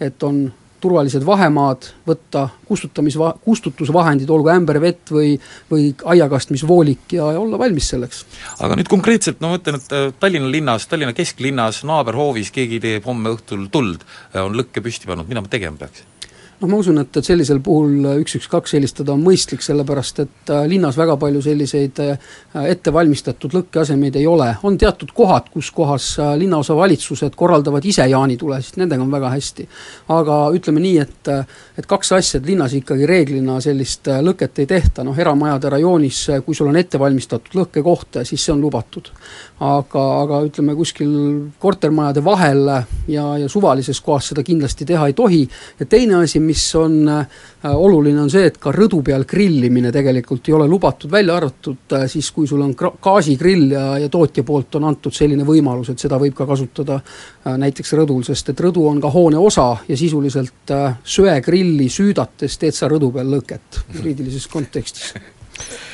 et 0.00 0.22
on 0.24 0.46
turvalised 0.80 1.24
vahemaad, 1.26 1.88
võtta 2.08 2.48
kustutamisva-, 2.68 3.34
kustutusvahendid, 3.44 4.30
olgu 4.30 4.52
ämber 4.52 4.80
vett 4.82 5.12
või 5.14 5.34
või 5.70 5.90
aiakastmisvoolik 6.14 7.16
ja, 7.18 7.32
ja 7.34 7.40
olla 7.40 7.58
valmis 7.60 7.88
selleks. 7.94 8.24
aga 8.64 8.78
nüüd 8.78 8.90
konkreetselt, 8.90 9.40
no 9.40 9.52
ma 9.52 9.60
ütlen, 9.60 9.80
et 9.80 9.96
äh, 9.96 10.10
Tallinna 10.20 10.50
linnas, 10.52 10.88
Tallinna 10.90 11.16
kesklinnas, 11.16 11.82
naaberhoovis 11.88 12.52
keegi 12.54 12.80
teeb 12.84 13.08
homme 13.08 13.34
õhtul 13.36 13.68
tuld, 13.72 14.06
äh, 14.34 14.44
on 14.44 14.56
lõkke 14.58 14.84
püsti 14.84 15.10
pannud, 15.10 15.28
mida 15.30 15.44
ma 15.44 15.52
tegema 15.52 15.80
peaksin? 15.80 16.17
Noh, 16.60 16.68
ma 16.70 16.78
usun, 16.80 16.98
et, 17.02 17.16
et 17.16 17.26
sellisel 17.26 17.60
puhul 17.64 18.06
üks, 18.18 18.34
üks, 18.38 18.48
kaks 18.50 18.74
helistada 18.74 19.14
on 19.14 19.22
mõistlik, 19.22 19.62
sellepärast 19.64 20.22
et 20.24 20.52
äh, 20.54 20.64
linnas 20.70 20.98
väga 20.98 21.14
palju 21.20 21.42
selliseid 21.44 22.00
äh, 22.02 22.32
ettevalmistatud 22.74 23.54
lõkkeasemeid 23.54 24.18
ei 24.18 24.26
ole, 24.26 24.48
on 24.66 24.78
teatud 24.80 25.12
kohad, 25.14 25.50
kus 25.54 25.70
kohas 25.74 26.10
äh, 26.22 26.32
linnaosavalitsused 26.40 27.36
korraldavad 27.38 27.86
ise 27.86 28.06
jaanitulesid, 28.10 28.80
nendega 28.82 29.04
on 29.04 29.12
väga 29.14 29.30
hästi. 29.36 29.68
aga 30.14 30.40
ütleme 30.56 30.82
nii, 30.82 30.98
et 31.04 31.32
et 31.78 31.86
kaks 31.86 32.12
asja, 32.16 32.40
et 32.40 32.48
linnas 32.48 32.74
ikkagi 32.74 33.06
reeglina 33.06 33.58
sellist 33.62 34.08
lõket 34.24 34.62
ei 34.62 34.66
tehta, 34.66 35.04
noh 35.06 35.18
eramajade 35.18 35.70
rajoonis, 35.76 36.24
kui 36.46 36.56
sul 36.56 36.70
on 36.72 36.78
ettevalmistatud 36.80 37.54
lõkkekoht, 37.58 38.22
siis 38.26 38.44
see 38.44 38.54
on 38.54 38.62
lubatud. 38.64 39.12
aga, 39.60 40.02
aga 40.22 40.40
ütleme, 40.46 40.74
kuskil 40.78 41.10
kortermajade 41.58 42.22
vahel 42.24 42.66
ja, 43.10 43.24
ja 43.38 43.48
suvalises 43.50 44.00
kohas 44.00 44.30
seda 44.30 44.42
kindlasti 44.46 44.86
teha 44.86 45.08
ei 45.10 45.16
tohi 45.18 45.40
ja 45.80 45.86
teine 45.86 46.22
asi, 46.22 46.40
mis 46.48 46.64
on 46.78 46.96
äh, 47.12 47.26
oluline, 47.68 48.20
on 48.22 48.30
see, 48.32 48.46
et 48.48 48.58
ka 48.60 48.72
rõdu 48.74 49.00
peal 49.04 49.26
grillimine 49.28 49.92
tegelikult 49.94 50.48
ei 50.48 50.56
ole 50.56 50.68
lubatud, 50.70 51.10
välja 51.12 51.36
arvatud 51.38 51.96
äh, 51.98 52.06
siis, 52.10 52.30
kui 52.34 52.48
sul 52.48 52.62
on 52.64 52.74
gaasigrill 52.76 53.74
ja, 53.74 53.86
ja 54.02 54.10
tootja 54.12 54.44
poolt 54.48 54.78
on 54.80 54.88
antud 54.90 55.14
selline 55.14 55.46
võimalus, 55.48 55.92
et 55.92 56.04
seda 56.04 56.20
võib 56.20 56.36
ka 56.38 56.46
kasutada 56.48 57.00
äh, 57.00 57.58
näiteks 57.64 57.94
rõdul, 58.00 58.24
sest 58.26 58.54
et 58.54 58.64
rõdu 58.68 58.86
on 58.90 59.02
ka 59.02 59.12
hoone 59.14 59.40
osa 59.40 59.70
ja 59.88 59.98
sisuliselt 59.98 60.74
söegrilli 61.04 61.88
süüdates 61.92 62.58
teed 62.60 62.76
sa 62.76 62.90
rõdu 62.90 63.12
peal 63.14 63.36
lõket 63.38 63.84
juriidilises 63.96 64.48
kontekstis 64.52 65.14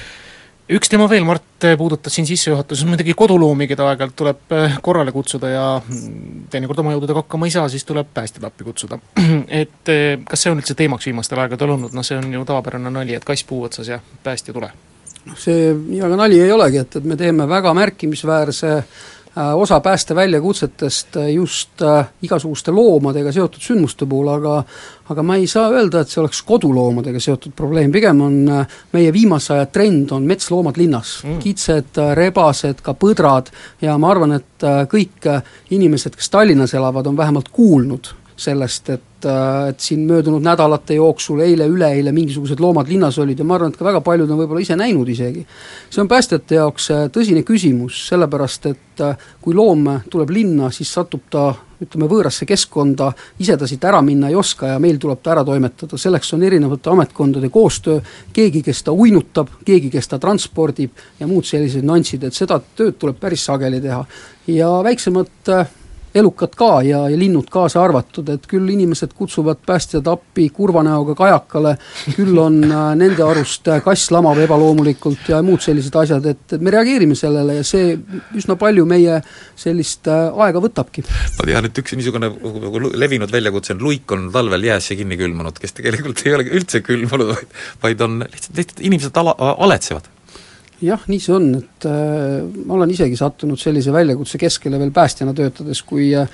üks 0.73 0.89
teema 0.89 1.07
veel, 1.11 1.25
Mart 1.29 1.67
puudutas 1.79 2.15
siin 2.17 2.27
sissejuhatuses 2.29 2.87
muidugi 2.89 3.15
koduloomi, 3.17 3.67
keda 3.69 3.87
aeg-ajalt 3.91 4.17
tuleb 4.17 4.55
äh, 4.57 4.79
korrale 4.85 5.13
kutsuda 5.13 5.51
ja 5.53 5.65
mm, 5.81 6.47
teinekord 6.53 6.81
oma 6.81 6.95
jõududega 6.95 7.25
hakkama 7.25 7.49
ei 7.49 7.55
saa, 7.55 7.67
siis 7.73 7.85
tuleb 7.89 8.09
päästjad 8.17 8.47
appi 8.49 8.67
kutsuda. 8.67 8.99
et 9.63 9.93
äh, 9.93 10.17
kas 10.29 10.45
see 10.45 10.53
on 10.53 10.63
üldse 10.63 10.77
teemaks 10.79 11.09
viimastel 11.11 11.43
aegadel 11.45 11.75
olnud, 11.77 11.97
noh 11.97 12.07
see 12.07 12.19
on 12.21 12.33
ju 12.33 12.45
tavapärane 12.49 12.93
nali, 12.93 13.17
et 13.17 13.27
kass 13.29 13.45
puu 13.49 13.65
otsas 13.69 13.93
ja 13.93 14.01
päästja 14.25 14.57
tule? 14.57 14.73
noh, 15.25 15.37
see 15.41 15.73
nii 15.75 16.01
väga 16.05 16.21
nali 16.21 16.41
ei 16.41 16.53
olegi, 16.53 16.81
et, 16.85 16.97
et 17.01 17.05
me 17.09 17.17
teeme 17.21 17.49
väga 17.49 17.75
märkimisväärse 17.77 18.73
osa 19.35 19.81
päästeväljakutsetest 19.81 21.17
just 21.33 21.83
igasuguste 22.23 22.71
loomadega 22.71 23.33
seotud 23.35 23.65
sündmuste 23.65 24.07
puhul, 24.07 24.29
aga 24.31 24.61
aga 25.13 25.23
ma 25.27 25.37
ei 25.37 25.47
saa 25.51 25.69
öelda, 25.75 26.01
et 26.01 26.13
see 26.13 26.23
oleks 26.23 26.43
koduloomadega 26.49 27.21
seotud 27.21 27.53
probleem, 27.57 27.93
pigem 27.93 28.21
on 28.25 28.37
meie 28.95 29.13
viimase 29.13 29.53
aja 29.57 29.67
trend 29.73 30.13
on 30.17 30.27
metsloomad 30.29 30.81
linnas. 30.81 31.19
Mm.. 31.25 31.39
kitsed, 31.45 32.03
rebased, 32.17 32.81
ka 32.85 32.97
põdrad. 32.97 33.53
Ja 33.85 33.99
ma 34.01 34.11
arvan, 34.15 34.39
et 34.39 34.69
kõik 34.91 35.29
inimesed, 35.77 36.17
kes 36.17 36.33
Tallinnas 36.33 36.73
elavad, 36.75 37.07
on 37.11 37.19
vähemalt 37.21 37.53
kuulnud 37.53 38.15
sellest, 38.37 38.91
et, 38.91 39.25
äh, 39.25 39.69
et 39.69 39.81
siin 39.81 40.01
möödunud 40.09 40.43
nädalate 40.43 40.95
jooksul, 40.95 41.41
eile-üleeile 41.45 42.13
mingisugused 42.13 42.61
loomad 42.61 42.89
linnas 42.89 43.19
olid. 43.19 43.39
Ja 43.39 43.45
ma 43.45 43.55
arvan, 43.55 43.73
et 43.73 43.79
ka 43.79 43.87
väga 43.87 44.01
paljud 44.05 44.31
on 44.31 44.41
võib-olla 44.43 44.63
ise 44.65 44.77
näinud 44.77 45.09
isegi. 45.09 45.47
see 45.91 46.03
on 46.03 46.09
päästjate 46.09 46.59
jaoks 46.59 46.91
äh, 46.91 47.05
tõsine 47.15 47.45
küsimus, 47.47 48.01
sellepärast 48.09 48.67
et 48.67 49.01
äh, 49.01 49.17
kui 49.41 49.55
loom 49.55 49.87
tuleb 50.11 50.31
linna, 50.31 50.71
siis 50.71 50.93
satub 50.93 51.23
ta 51.31 51.53
ütleme, 51.85 52.09
võõrasse 52.11 52.47
keskkonda, 52.49 53.11
ise 53.39 53.57
ta 53.61 53.69
siit 53.71 53.85
ära 53.85 54.01
minna 54.05 54.31
ei 54.33 54.39
oska 54.39 54.75
ja 54.75 54.81
meil 54.83 54.99
tuleb 55.03 55.23
ta 55.23 55.35
ära 55.37 55.45
toimetada, 55.47 55.99
selleks 56.01 56.35
on 56.37 56.43
erinevate 56.43 56.91
ametkondade 56.91 57.51
koostöö, 57.55 58.01
keegi, 58.33 58.63
kes 58.65 58.83
ta 58.87 58.93
uinutab, 58.93 59.53
keegi, 59.65 59.93
kes 59.93 60.11
ta 60.11 60.19
transpordib 60.23 61.05
ja 61.21 61.31
muud 61.31 61.47
sellised 61.49 61.87
nüansid, 61.87 62.27
et 62.27 62.37
seda 62.37 62.61
tööd 62.77 62.99
tuleb 62.99 63.21
päris 63.21 63.47
sageli 63.47 63.81
teha. 63.85 64.05
ja 64.47 64.69
väiksemad 64.85 65.51
elukad 66.15 66.55
ka 66.59 66.83
ja, 66.87 67.05
ja 67.11 67.19
linnud 67.19 67.49
kaasa 67.51 67.83
arvatud, 67.83 68.29
et 68.35 68.47
küll 68.51 68.69
inimesed 68.75 69.15
kutsuvad 69.17 69.63
päästjad 69.67 70.07
appi 70.13 70.49
kurva 70.55 70.85
näoga 70.87 71.17
kajakale, 71.19 71.77
küll 72.17 72.39
on 72.39 72.61
äh, 72.69 72.91
nende 73.01 73.25
arust 73.25 73.69
äh, 73.73 73.81
kass 73.85 74.13
lamab 74.15 74.39
ebaloomulikult 74.45 75.33
ja 75.33 75.41
muud 75.47 75.65
sellised 75.65 75.97
asjad, 76.05 76.29
et, 76.35 76.57
me 76.61 76.75
reageerime 76.75 77.17
sellele 77.19 77.59
ja 77.61 77.67
see 77.67 77.97
üsna 78.37 78.59
palju 78.61 78.85
meie 78.89 79.21
sellist 79.59 80.13
äh, 80.13 80.29
aega 80.47 80.63
võtabki. 80.63 81.07
ma 81.39 81.49
tean, 81.49 81.71
et 81.71 81.83
üks 81.83 81.97
niisugune 81.99 82.31
levinud 83.01 83.33
väljakutse 83.33 83.75
on 83.75 83.83
luik 83.89 84.13
on 84.15 84.29
talvel 84.35 84.71
jäässe 84.71 84.99
kinni 85.01 85.19
külmunud, 85.19 85.59
kes 85.59 85.79
tegelikult 85.81 86.23
ei 86.27 86.37
ole 86.37 86.49
üldse 86.61 86.85
külmunud, 86.85 87.35
vaid 87.83 87.95
vaid 87.95 88.01
on 88.01 88.25
lihtsalt, 88.33 88.57
lihtsalt 88.57 88.81
inimesed 88.81 89.17
ala, 89.17 89.35
aletsevad 89.39 90.14
jah, 90.83 91.07
nii 91.09 91.23
see 91.23 91.35
on, 91.35 91.49
et 91.61 91.87
äh, 91.89 92.43
ma 92.67 92.77
olen 92.79 92.93
isegi 92.95 93.17
sattunud 93.19 93.61
sellise 93.61 93.93
väljakutse 93.95 94.41
keskele 94.41 94.79
veel 94.81 94.93
päästjana 94.95 95.35
töötades, 95.37 95.83
kui 95.87 96.11
äh, 96.19 96.29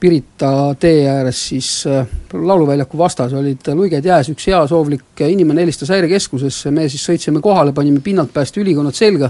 Pirita 0.00 0.74
tee 0.80 1.02
ääres 1.12 1.40
siis 1.50 1.68
äh, 1.86 2.06
Lauluväljaku 2.32 2.98
vastas 2.98 3.34
olid 3.36 3.66
luiged 3.76 4.06
jääs, 4.06 4.30
üks 4.32 4.46
heasoovlik 4.48 5.24
inimene 5.26 5.66
helistas 5.66 5.92
häirekeskusesse, 5.92 6.72
me 6.72 6.86
siis 6.88 7.04
sõitsime 7.04 7.42
kohale, 7.44 7.74
panime 7.76 8.00
pinnalt 8.04 8.32
päästeülikonnad 8.32 8.96
selga, 8.96 9.28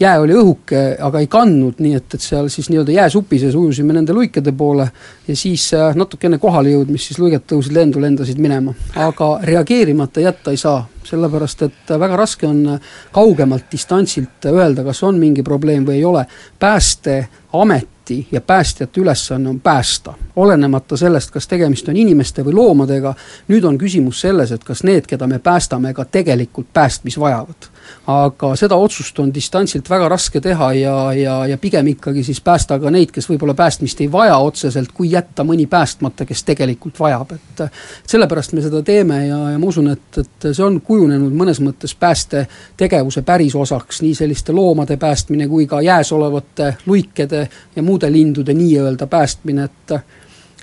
jää 0.00 0.20
oli 0.20 0.36
õhuke, 0.38 0.82
aga 1.02 1.22
ei 1.22 1.26
kandnud, 1.30 1.80
nii 1.82 1.96
et, 1.98 2.14
et 2.14 2.22
seal 2.22 2.48
siis 2.52 2.70
nii-öelda 2.70 2.94
jääsupi 2.94 3.40
sees 3.42 3.56
ujusime 3.58 3.96
nende 3.96 4.14
luikede 4.16 4.52
poole 4.52 4.88
ja 5.28 5.36
siis 5.36 5.68
äh, 5.74 5.96
natuke 5.98 6.28
enne 6.28 6.38
kohale 6.42 6.72
jõudmist 6.74 7.10
siis 7.10 7.18
luiged 7.18 7.46
tõusid 7.50 7.74
lendu, 7.74 8.00
lendasid 8.02 8.38
minema. 8.42 8.74
aga 8.96 9.32
reageerimata 9.42 10.22
jätta 10.24 10.54
ei 10.54 10.60
saa, 10.60 10.80
sellepärast 11.08 11.66
et 11.66 11.92
väga 11.98 12.16
raske 12.16 12.46
on 12.46 12.78
kaugemalt 13.12 13.70
distantsilt 13.72 14.48
öelda, 14.52 14.84
kas 14.84 15.02
on 15.02 15.18
mingi 15.18 15.42
probleem 15.42 15.86
või 15.86 16.00
ei 16.00 16.04
ole. 16.04 16.26
päästeamet 16.58 17.98
ameti 18.08 18.26
ja 18.32 18.40
päästjate 18.40 19.00
ülesanne 19.00 19.48
on 19.48 19.60
päästa. 19.60 20.14
olenemata 20.36 20.96
sellest, 20.96 21.30
kas 21.30 21.48
tegemist 21.48 21.88
on 21.88 21.96
inimeste 21.96 22.44
või 22.44 22.54
loomadega, 22.54 23.14
nüüd 23.48 23.64
on 23.64 23.78
küsimus 23.78 24.20
selles, 24.20 24.52
et 24.52 24.64
kas 24.64 24.84
need, 24.84 25.06
keda 25.06 25.26
me 25.26 25.38
päästame, 25.38 25.94
ka 25.94 26.04
tegelikult 26.04 26.66
päästmis 26.72 27.18
vajavad. 27.18 27.68
Aga 28.06 28.52
seda 28.56 28.76
otsust 28.76 29.18
on 29.18 29.32
distantsilt 29.34 29.90
väga 29.90 30.08
raske 30.08 30.40
teha 30.40 30.72
ja, 30.78 30.96
ja, 31.12 31.36
ja 31.46 31.58
pigem 31.58 31.86
ikkagi 31.94 32.24
siis 32.24 32.40
päästa 32.40 32.78
ka 32.78 32.90
neid, 32.90 33.12
kes 33.14 33.28
võib-olla 33.30 33.54
päästmist 33.58 34.00
ei 34.00 34.12
vaja 34.12 34.36
otseselt, 34.36 34.92
kui 34.94 35.10
jätta 35.12 35.44
mõni 35.44 35.66
päästmata, 35.70 36.26
kes 36.28 36.44
tegelikult 36.48 37.00
vajab, 37.00 37.32
et 37.36 37.64
sellepärast 38.06 38.54
me 38.56 38.64
seda 38.64 38.82
teeme 38.82 39.24
ja, 39.26 39.40
ja 39.54 39.58
ma 39.58 39.70
usun, 39.72 39.90
et, 39.94 40.20
et 40.22 40.48
see 40.52 40.64
on 40.64 40.80
kujunenud 40.84 41.34
mõnes 41.34 41.62
mõttes 41.64 41.94
päästetegevuse 41.98 43.22
päris 43.22 43.56
osaks, 43.58 44.02
nii 44.02 44.14
selliste 44.14 44.52
loomade 44.52 44.96
päästmine 44.96 45.48
kui 45.48 45.66
ka 45.66 45.82
jääs 45.84 46.12
olevate 46.12 46.74
luikede 46.86 47.48
ja 47.76 47.82
muude 47.82 48.12
lindude 48.12 48.54
nii-öelda 48.54 49.06
päästmine, 49.06 49.68
et 49.68 49.98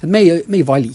et 0.04 0.10
me 0.10 0.20
ei, 0.20 0.44
me 0.48 0.58
ei 0.58 0.68
vali. 0.68 0.92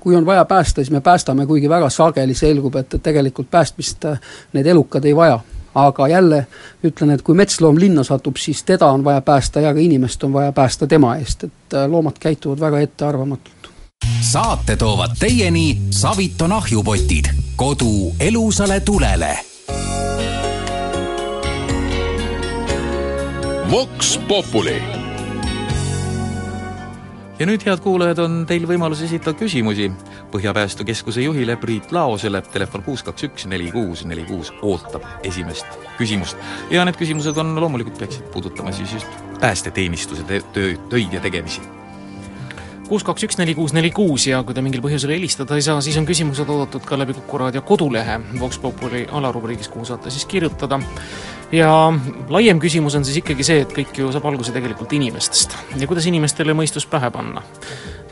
kui 0.00 0.16
on 0.16 0.26
vaja 0.26 0.44
päästa, 0.44 0.74
siis 0.74 0.90
me 0.90 1.00
päästame, 1.00 1.46
kuigi 1.46 1.68
väga 1.68 1.90
sageli 1.90 2.34
selgub, 2.34 2.76
et, 2.76 2.94
et 2.94 3.02
tegelikult 3.02 3.50
päästmist 3.50 4.04
need 4.52 4.66
elukad 4.66 5.04
ei 5.04 5.16
vaja. 5.16 5.40
Aga 5.86 6.08
jälle 6.08 6.46
ütlen, 6.84 7.10
et 7.10 7.22
kui 7.22 7.34
metsloom 7.34 7.78
linna 7.78 8.04
satub, 8.04 8.36
siis 8.36 8.62
teda 8.62 8.86
on 8.86 9.04
vaja 9.04 9.20
päästa 9.20 9.60
ja 9.60 9.74
ka 9.74 9.80
inimest 9.80 10.24
on 10.24 10.32
vaja 10.32 10.52
päästa 10.52 10.86
tema 10.86 11.16
eest, 11.16 11.44
et 11.44 11.74
äh, 11.74 11.90
loomad 11.90 12.18
käituvad 12.20 12.60
väga 12.60 12.80
ettearvamatult. 12.80 13.70
saate 14.20 14.76
toovad 14.76 15.16
teieni 15.18 15.78
Saviton 15.90 16.52
ahjupotid, 16.52 17.24
kodu 17.56 18.14
elusale 18.20 18.80
tulele. 18.80 19.38
Vox 23.70 24.18
Populi 24.28 24.97
ja 27.38 27.46
nüüd, 27.46 27.62
head 27.66 27.82
kuulajad, 27.82 28.18
on 28.24 28.40
teil 28.48 28.66
võimalus 28.68 29.02
esitada 29.06 29.36
küsimusi. 29.38 29.88
Põhjapäästu 30.32 30.86
Keskuse 30.88 31.22
juhile 31.22 31.56
Priit 31.60 31.92
Laosele, 31.94 32.42
telefon 32.52 32.82
kuus 32.86 33.04
kaks 33.06 33.28
üks 33.28 33.46
neli 33.50 33.70
kuus 33.74 34.04
neli 34.08 34.26
kuus 34.28 34.50
ootab 34.62 35.06
esimest 35.26 35.78
küsimust. 35.98 36.36
ja 36.70 36.84
need 36.84 36.98
küsimused 36.98 37.38
on 37.38 37.54
loomulikult, 37.60 37.98
peaksid 37.98 38.30
puudutama 38.34 38.72
siis 38.72 38.92
just 38.98 39.26
päästeteenistuse 39.40 40.42
töö, 40.52 40.74
töid 40.88 41.12
ja 41.12 41.20
tegemisi. 41.20 41.60
kuus, 42.88 43.04
kaks, 43.04 43.28
üks, 43.28 43.38
neli, 43.38 43.54
kuus, 43.54 43.72
neli, 43.72 43.90
kuus 43.90 44.26
ja 44.26 44.42
kui 44.42 44.54
te 44.54 44.62
mingil 44.64 44.82
põhjusel 44.82 45.14
helistada 45.14 45.54
ei 45.54 45.62
saa, 45.62 45.80
siis 45.84 45.96
on 46.00 46.06
küsimused 46.08 46.48
oodatud 46.48 46.86
ka 46.88 46.98
läbi 46.98 47.14
Kuku 47.14 47.38
raadio 47.38 47.62
kodulehe 47.62 48.20
Vox 48.40 48.58
Populi 48.58 49.06
alarubriigis, 49.12 49.68
kuhu 49.68 49.84
saate 49.84 50.10
siis 50.10 50.26
kirjutada 50.26 50.80
ja 51.54 51.68
laiem 52.28 52.60
küsimus 52.60 52.96
on 52.98 53.06
siis 53.06 53.22
ikkagi 53.22 53.46
see, 53.46 53.62
et 53.64 53.70
kõik 53.74 53.96
ju 53.96 54.10
saab 54.12 54.26
alguse 54.28 54.52
tegelikult 54.54 54.92
inimestest 54.96 55.54
ja 55.80 55.88
kuidas 55.88 56.08
inimestele 56.10 56.56
mõistus 56.56 56.86
pähe 56.88 57.08
panna. 57.14 57.42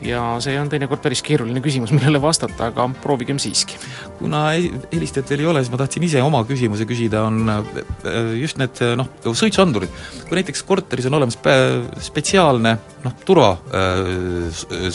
ja 0.05 0.21
see 0.45 0.55
on 0.61 0.69
teinekord 0.69 1.00
päris 1.02 1.23
keeruline 1.25 1.61
küsimus, 1.64 1.93
millele 1.97 2.21
vastata, 2.23 2.71
aga 2.71 2.87
proovigem 3.02 3.38
siiski. 3.43 3.76
kuna 4.19 4.47
helistajat 4.93 5.33
veel 5.33 5.45
ei 5.45 5.50
ole, 5.52 5.64
siis 5.64 5.73
ma 5.73 5.81
tahtsin 5.83 6.07
ise 6.09 6.23
oma 6.23 6.43
küsimuse 6.49 6.88
küsida, 6.88 7.26
on 7.28 7.52
äh, 7.52 8.33
just 8.40 8.61
need 8.61 8.81
noh, 8.97 9.11
suitsuandurid. 9.26 9.93
kui 10.28 10.40
näiteks 10.40 10.64
korteris 10.69 11.11
on 11.11 11.19
olemas 11.21 11.37
spetsiaalne 12.09 12.76
noh, 13.05 13.19
turva 13.25 13.52
äh, 13.69 14.88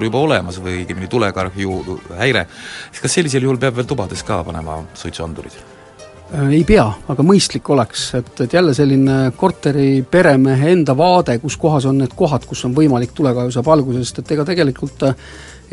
juba 0.00 0.22
olemas 0.22 0.62
või 0.62 0.80
õigemini 0.84 1.10
tulekahju 1.10 1.98
häire, 2.18 2.46
siis 2.92 3.02
kas 3.02 3.18
sellisel 3.18 3.46
juhul 3.46 3.58
peab 3.58 3.76
veel 3.78 3.90
tubades 3.90 4.22
ka 4.26 4.42
panema 4.46 4.82
suitsuandurid? 4.94 5.79
Äh, 6.30 6.50
ei 6.54 6.64
pea, 6.66 6.84
aga 7.10 7.24
mõistlik 7.26 7.66
oleks, 7.74 8.04
et, 8.14 8.28
et 8.44 8.52
jälle 8.54 8.74
selline 8.76 9.32
korteri 9.36 10.04
peremehe 10.06 10.68
enda 10.76 10.94
vaade, 10.94 11.34
kus 11.42 11.56
kohas 11.58 11.88
on 11.90 11.98
need 11.98 12.12
kohad, 12.16 12.44
kus 12.46 12.62
on 12.68 12.74
võimalik 12.76 13.10
tulekahju 13.16 13.50
saab 13.56 13.70
alguse, 13.74 14.04
sest 14.04 14.22
et 14.22 14.36
ega 14.36 14.44
tegelikult 14.46 15.02
äh, 15.08 15.16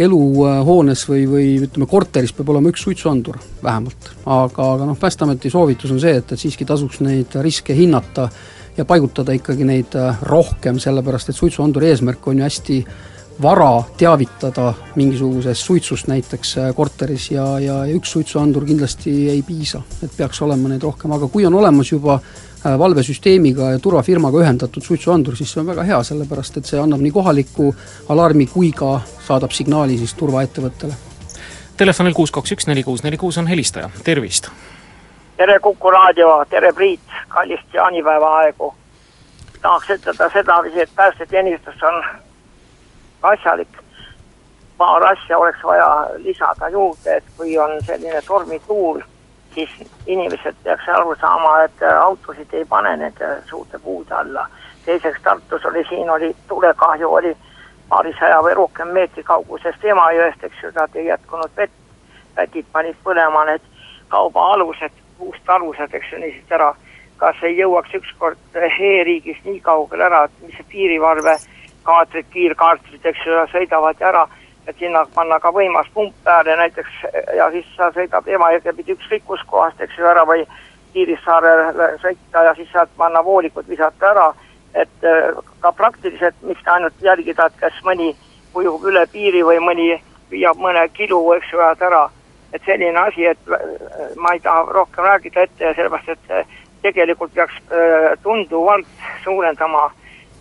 eluhoones 0.02 1.04
või, 1.10 1.26
või 1.30 1.48
ütleme, 1.68 1.86
korteris 1.90 2.34
peab 2.34 2.50
olema 2.54 2.72
üks 2.74 2.88
suitsuandur 2.88 3.38
vähemalt. 3.62 4.10
aga, 4.26 4.72
aga 4.74 4.88
noh, 4.90 4.98
Päästeameti 4.98 5.54
soovitus 5.54 5.94
on 5.94 6.02
see, 6.02 6.16
et, 6.24 6.34
et 6.34 6.42
siiski 6.42 6.66
tasuks 6.66 7.04
neid 7.06 7.38
riske 7.46 7.78
hinnata 7.78 8.26
ja 8.78 8.86
paigutada 8.86 9.38
ikkagi 9.38 9.66
neid 9.66 9.94
äh, 9.98 10.26
rohkem, 10.26 10.82
sellepärast 10.82 11.30
et 11.30 11.38
suitsuanduri 11.38 11.92
eesmärk 11.94 12.28
on 12.34 12.42
ju 12.42 12.48
hästi 12.50 12.80
vara 13.42 13.84
teavitada 13.98 14.74
mingisugusest 14.96 15.62
suitsust 15.62 16.08
näiteks 16.08 16.58
äh, 16.58 16.76
korteris 16.76 17.32
ja, 17.32 17.46
ja, 17.60 17.86
ja 17.86 17.96
üks 17.96 18.12
suitsuandur 18.12 18.66
kindlasti 18.66 19.30
ei 19.30 19.44
piisa, 19.46 19.82
et 20.04 20.12
peaks 20.18 20.42
olema 20.42 20.72
neid 20.72 20.84
rohkem, 20.84 21.12
aga 21.14 21.28
kui 21.28 21.46
on 21.46 21.54
olemas 21.54 21.92
juba 21.92 22.18
äh, 22.18 22.78
valvesüsteemiga 22.80 23.72
ja 23.76 23.80
turvafirmaga 23.80 24.42
ühendatud 24.42 24.84
suitsuandur, 24.84 25.38
siis 25.38 25.54
see 25.54 25.62
on 25.62 25.70
väga 25.70 25.86
hea, 25.86 26.02
sellepärast 26.10 26.58
et 26.58 26.70
see 26.70 26.82
annab 26.82 27.04
nii 27.04 27.14
kohaliku 27.14 27.70
alarmi 28.10 28.50
kui 28.54 28.72
ka 28.76 28.98
saadab 29.28 29.54
signaali 29.54 29.98
siis 30.02 30.18
turvaettevõttele. 30.18 30.98
Telefonil 31.78 32.18
kuus 32.18 32.34
kaks 32.34 32.58
üks 32.58 32.68
neli 32.68 32.84
kuus 32.84 33.06
neli 33.06 33.22
kuus 33.22 33.38
on 33.38 33.48
helistaja, 33.48 33.90
tervist! 34.04 34.50
tere, 35.38 35.60
Kuku 35.62 35.92
raadio, 35.94 36.46
tere, 36.50 36.74
Priit, 36.74 37.18
kallist 37.30 37.74
jaanipäeva 37.74 38.38
aegu! 38.42 38.74
tahaks 39.62 39.90
ütelda 39.90 40.30
sedapidi, 40.34 40.82
et 40.82 40.90
päästeteenistus 40.96 41.84
on 41.84 42.04
asjalik. 43.22 43.68
paar 44.78 45.04
asja 45.04 45.38
oleks 45.38 45.64
vaja 45.64 46.08
lisada 46.18 46.70
juurde, 46.70 47.16
et 47.16 47.24
kui 47.38 47.58
on 47.58 47.84
selline 47.84 48.22
tormituul, 48.22 49.02
siis 49.56 49.70
inimesed 50.06 50.56
peaks 50.64 50.90
aru 50.90 51.16
saama, 51.22 51.64
et 51.64 51.82
autosid 52.02 52.54
ei 52.54 52.66
pane 52.66 52.98
nende 52.98 53.42
suurte 53.50 53.80
puude 53.80 54.14
alla. 54.14 54.48
teiseks 54.86 55.22
Tartus 55.24 55.66
oli, 55.66 55.86
siin 55.90 56.10
oli 56.10 56.36
tulekahju, 56.48 57.14
oli 57.14 57.38
paarisaja 57.90 58.42
või 58.44 58.54
rohkem 58.54 58.88
meetri 58.88 59.24
kaugusest 59.24 59.86
Emajõest, 59.86 60.44
eks 60.44 60.64
ju, 60.64 60.72
nad 60.76 60.96
ei 60.96 61.06
jätkunud 61.06 61.52
vett. 61.58 61.72
pätid 62.36 62.66
panid 62.72 62.96
põlema 63.04 63.46
need 63.46 63.62
kaubaalused, 64.08 64.94
puust 65.18 65.50
alused, 65.50 65.94
eks 65.94 66.12
ju, 66.12 66.20
niisiis 66.20 66.52
ära 66.52 66.76
kas 67.18 67.44
ei 67.44 67.58
jõuaks 67.58 67.94
ükskord 67.98 68.58
e-riigis 68.62 69.40
nii 69.46 69.60
kaugele 69.66 70.06
ära, 70.06 70.24
et 70.26 70.44
mis 70.46 70.56
see 70.58 70.68
piirivalve 70.72 71.38
kaatrid, 71.88 72.28
kiirkaatrid, 72.34 73.06
eks 73.06 73.26
ju, 73.26 73.40
sõidavad 73.54 74.02
ära, 74.04 74.26
et 74.68 74.76
sinna 74.80 75.06
panna 75.16 75.40
ka 75.40 75.52
võimas 75.56 75.88
pump 75.94 76.16
peale 76.28 76.56
näiteks 76.60 77.04
ja 77.38 77.48
siis 77.54 77.68
sa 77.76 77.92
sõidad 77.96 78.28
Emajõge 78.28 78.74
pidi 78.76 78.96
ükskõik 78.98 79.24
kuskohast, 79.30 79.82
eks 79.82 80.00
ju, 80.00 80.08
ära 80.08 80.26
või 80.28 80.44
Piirissaarele 80.94 81.94
sõita 82.02 82.44
ja 82.48 82.54
siis 82.58 82.70
sealt 82.72 82.92
panna 82.98 83.22
voolikud 83.24 83.68
visata 83.70 84.12
ära, 84.12 84.28
et 84.74 85.08
äh, 85.08 85.40
ka 85.60 85.72
praktiliselt 85.72 86.36
mitte 86.42 86.72
ainult 86.72 87.02
jälgida, 87.02 87.48
et 87.48 87.60
kas 87.62 87.80
mõni 87.86 88.14
ujub 88.58 88.88
üle 88.90 89.04
piiri 89.12 89.44
või 89.46 89.60
mõni 89.64 89.90
viiab 90.32 90.60
mõne 90.60 90.88
kilu, 90.96 91.20
eks 91.38 91.52
ju, 91.54 91.60
ajad 91.60 91.84
ära. 91.90 92.08
et 92.54 92.64
selline 92.66 93.00
asi, 93.00 93.26
et 93.28 93.52
äh, 93.52 94.16
ma 94.16 94.34
ei 94.34 94.40
taha 94.40 94.66
rohkem 94.72 95.04
rääkida 95.04 95.42
ette, 95.44 95.74
sellepärast 95.76 96.10
et 96.10 96.32
äh, 96.32 96.58
tegelikult 96.82 97.34
peaks 97.34 97.56
tunduvalt 98.24 98.88
suurendama 99.24 99.90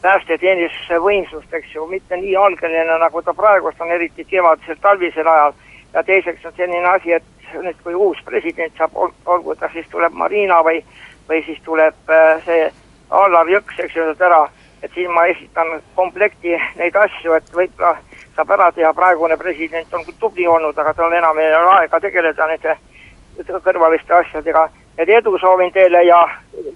päästeteenistuse 0.07 0.99
võimsust, 1.03 1.55
eks 1.59 1.75
ju, 1.75 1.87
mitte 1.91 2.17
nii 2.21 2.37
algeline, 2.39 2.99
nagu 3.03 3.23
ta 3.23 3.35
praegust 3.35 3.81
on, 3.83 3.91
eriti 3.91 4.25
kevadisel, 4.25 4.79
talvisel 4.83 5.27
ajal. 5.33 5.57
ja 5.95 6.03
teiseks 6.05 6.45
on 6.47 6.53
selline 6.57 6.87
asi, 6.91 7.13
et 7.17 7.25
nüüd, 7.55 7.79
kui 7.83 7.95
uus 7.95 8.21
president 8.25 8.75
saab, 8.79 8.95
olgu 9.27 9.55
ta 9.57 9.71
siis 9.73 9.89
tuleb 9.91 10.13
Marina 10.13 10.61
või, 10.67 10.83
või 11.29 11.43
siis 11.47 11.59
tuleb 11.65 12.13
äh, 12.13 12.45
see 12.45 12.69
Allar 13.11 13.51
Jõks, 13.51 13.81
eks 13.83 13.97
ju, 13.97 14.07
ära, 14.29 14.45
et 14.83 14.95
siis 14.95 15.11
ma 15.11 15.27
esitan 15.33 15.75
komplekti 15.99 16.55
neid 16.79 16.97
asju, 17.03 17.35
et 17.39 17.51
võib-olla 17.55 17.97
saab 18.37 18.51
ära 18.59 18.71
teha, 18.79 18.95
praegune 18.95 19.39
president 19.41 19.95
on 19.95 20.05
küll 20.07 20.21
tubli 20.21 20.47
olnud, 20.47 20.79
aga 20.79 20.95
tal 20.95 21.19
enam 21.19 21.39
ei 21.39 21.55
ole 21.55 21.77
aega 21.81 22.01
tegeleda 22.01 22.51
nende 22.53 22.79
kõrvaliste 23.65 24.15
asjadega. 24.23 24.69
et 24.99 25.09
edu 25.09 25.39
soovin 25.39 25.73
teile 25.73 26.03
ja 26.05 26.25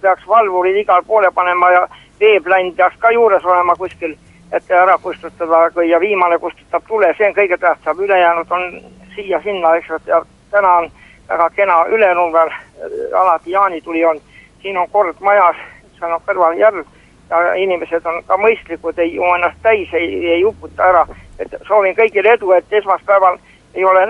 peaks 0.01 0.27
valvurid 0.29 0.77
igale 0.77 1.03
poole 1.07 1.31
panema 1.33 1.71
ja 1.71 1.89
veeplann 2.21 2.73
peaks 2.77 2.97
ka 2.99 3.11
juures 3.11 3.45
olema 3.45 3.77
kuskil, 3.77 4.17
et 4.53 4.71
ära 4.71 4.99
kustutada, 4.99 5.71
ja 5.87 6.01
viimane 6.01 6.39
kustutab 6.39 6.83
tule, 6.89 7.15
see 7.19 7.29
on 7.29 7.35
kõige 7.35 7.59
tähtsam, 7.59 8.01
ülejäänud 8.01 8.51
on 8.51 8.81
siia-sinna, 9.15 9.75
eks 9.77 9.89
ju, 9.89 9.99
ja 10.07 10.23
täna 10.51 10.73
on 10.83 10.91
väga 11.29 11.51
kena 11.51 11.85
Ülenurmel, 11.87 12.49
äh, 12.49 13.21
alati 13.21 13.51
jaanituli 13.51 14.05
on, 14.05 14.21
siin 14.63 14.79
on 14.79 14.89
kord 14.91 15.21
majas, 15.21 15.57
seal 15.99 16.13
on 16.13 16.25
kõrval 16.27 16.59
järv 16.59 16.85
ja 17.31 17.55
inimesed 17.55 18.07
on 18.07 18.23
ka 18.27 18.37
mõistlikud, 18.37 18.99
ei 18.99 19.15
joo 19.15 19.35
ennast 19.37 19.63
täis, 19.63 19.95
ei, 19.95 20.27
ei 20.35 20.45
uputa 20.45 20.89
ära. 20.89 21.07
et 21.39 21.55
soovin 21.69 21.95
kõigile 21.97 22.35
edu, 22.35 22.51
et 22.53 22.73
esmaspäeval 22.73 23.39
ei 23.75 23.85
ole 23.85 24.03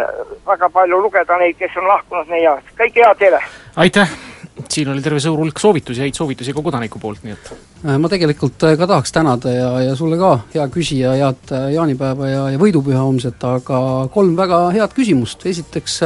väga 0.47 0.71
palju 0.71 1.02
lugeda 1.02 1.37
neid, 1.38 1.57
kes 1.59 1.76
on 1.76 1.88
lahkunud 1.88 2.29
meie 2.29 2.49
ajast, 2.49 2.75
kõike 2.81 3.07
head 3.07 3.19
teile! 3.19 3.45
aitäh! 3.76 4.29
Siin 4.72 4.90
oli 4.92 5.02
terve 5.02 5.20
suur 5.22 5.38
hulk 5.40 5.58
soovitusi, 5.60 6.02
häid 6.04 6.16
soovitusi 6.16 6.54
ka 6.54 6.62
kodaniku 6.64 7.00
poolt, 7.02 7.24
nii 7.24 7.34
et 7.34 7.50
äh, 7.52 7.96
ma 8.00 8.10
tegelikult 8.12 8.66
äh, 8.68 8.76
ka 8.78 8.88
tahaks 8.90 9.14
tänada 9.14 9.54
ja, 9.54 9.70
ja 9.88 9.96
sulle 9.98 10.18
ka, 10.20 10.34
hea 10.54 10.66
küsija, 10.72 11.14
head 11.18 11.54
äh, 11.56 11.66
jaanipäeva 11.74 12.28
ja, 12.30 12.44
ja 12.54 12.60
võidupüha 12.60 13.02
homset, 13.02 13.42
aga 13.46 13.80
kolm 14.14 14.36
väga 14.38 14.62
head 14.76 14.94
küsimust, 14.96 15.46
esiteks 15.50 16.00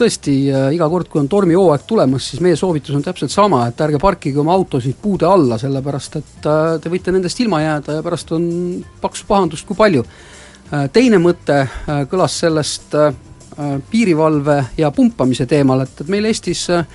tõesti, 0.00 0.32
iga 0.72 0.86
kord, 0.88 1.10
kui 1.12 1.20
on 1.20 1.26
tormihooaeg 1.28 1.82
tulemas, 1.84 2.30
siis 2.30 2.40
meie 2.40 2.56
soovitus 2.56 2.94
on 2.96 3.02
täpselt 3.04 3.32
sama, 3.34 3.66
et 3.68 3.80
ärge 3.84 3.98
parkige 4.00 4.40
oma 4.40 4.54
autosid 4.56 4.96
puude 5.02 5.28
alla, 5.28 5.58
sellepärast 5.60 6.16
et 6.16 6.46
te 6.80 6.92
võite 6.92 7.12
nendest 7.12 7.42
ilma 7.44 7.60
jääda 7.60 7.98
ja 7.98 8.04
pärast 8.06 8.32
on 8.32 8.46
paksu 9.02 9.28
pahandust 9.28 9.68
kui 9.68 9.76
palju. 9.76 10.06
teine 10.94 11.18
mõte 11.20 11.66
kõlas 12.08 12.38
sellest 12.46 12.96
piirivalve 13.90 14.56
ja 14.78 14.90
pumpamise 14.90 15.44
teemal, 15.46 15.84
et, 15.84 16.00
et 16.00 16.08
meil 16.08 16.30
Eestis 16.30 16.62
äh, 16.72 16.86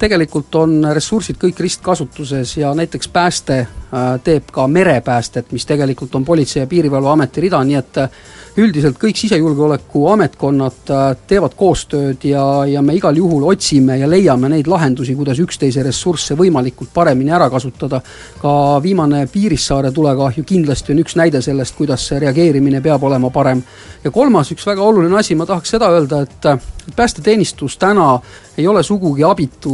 tegelikult 0.00 0.54
on 0.60 0.80
ressursid 0.94 1.38
kõik 1.40 1.60
ristkasutuses 1.60 2.56
ja 2.56 2.72
näiteks 2.76 3.08
pääste 3.12 3.58
äh, 3.60 4.12
teeb 4.24 4.48
ka 4.52 4.66
merepäästet, 4.68 5.52
mis 5.52 5.66
tegelikult 5.68 6.14
on 6.14 6.24
Politsei- 6.24 6.62
ja 6.62 6.68
Piirivalveameti 6.70 7.44
rida, 7.44 7.60
nii 7.64 7.76
et 7.76 8.00
äh, 8.00 8.22
üldiselt 8.60 8.96
kõik 9.00 9.18
sisejulgeolekuametkonnad 9.20 10.92
äh, 10.94 11.04
teevad 11.28 11.54
koostööd 11.58 12.24
ja, 12.24 12.44
ja 12.66 12.82
me 12.82 12.96
igal 12.96 13.16
juhul 13.16 13.44
otsime 13.52 13.98
ja 14.00 14.08
leiame 14.10 14.50
neid 14.52 14.70
lahendusi, 14.70 15.14
kuidas 15.18 15.40
üksteise 15.42 15.84
ressursse 15.86 16.36
võimalikult 16.38 16.92
paremini 16.94 17.34
ära 17.36 17.50
kasutada. 17.50 18.00
ka 18.40 18.52
viimane 18.82 19.26
Piirissaare 19.32 19.92
tulekahju 19.92 20.44
kindlasti 20.44 20.92
on 20.92 21.04
üks 21.04 21.16
näide 21.16 21.42
sellest, 21.42 21.76
kuidas 21.76 22.08
see 22.08 22.18
reageerimine 22.18 22.80
peab 22.80 23.02
olema 23.04 23.30
parem. 23.30 23.62
ja 24.04 24.10
kolmas, 24.10 24.52
üks 24.52 24.66
väga 24.66 24.82
oluline 24.82 25.18
asi, 25.18 25.34
ma 25.34 25.46
tahaks 25.46 25.76
seda 25.76 25.90
öelda, 25.92 26.22
et 26.22 26.96
päästeteenistus 26.96 27.76
täna 27.76 28.20
ei 28.60 28.66
ole 28.68 28.82
sugugi 28.82 29.24
abitu, 29.24 29.72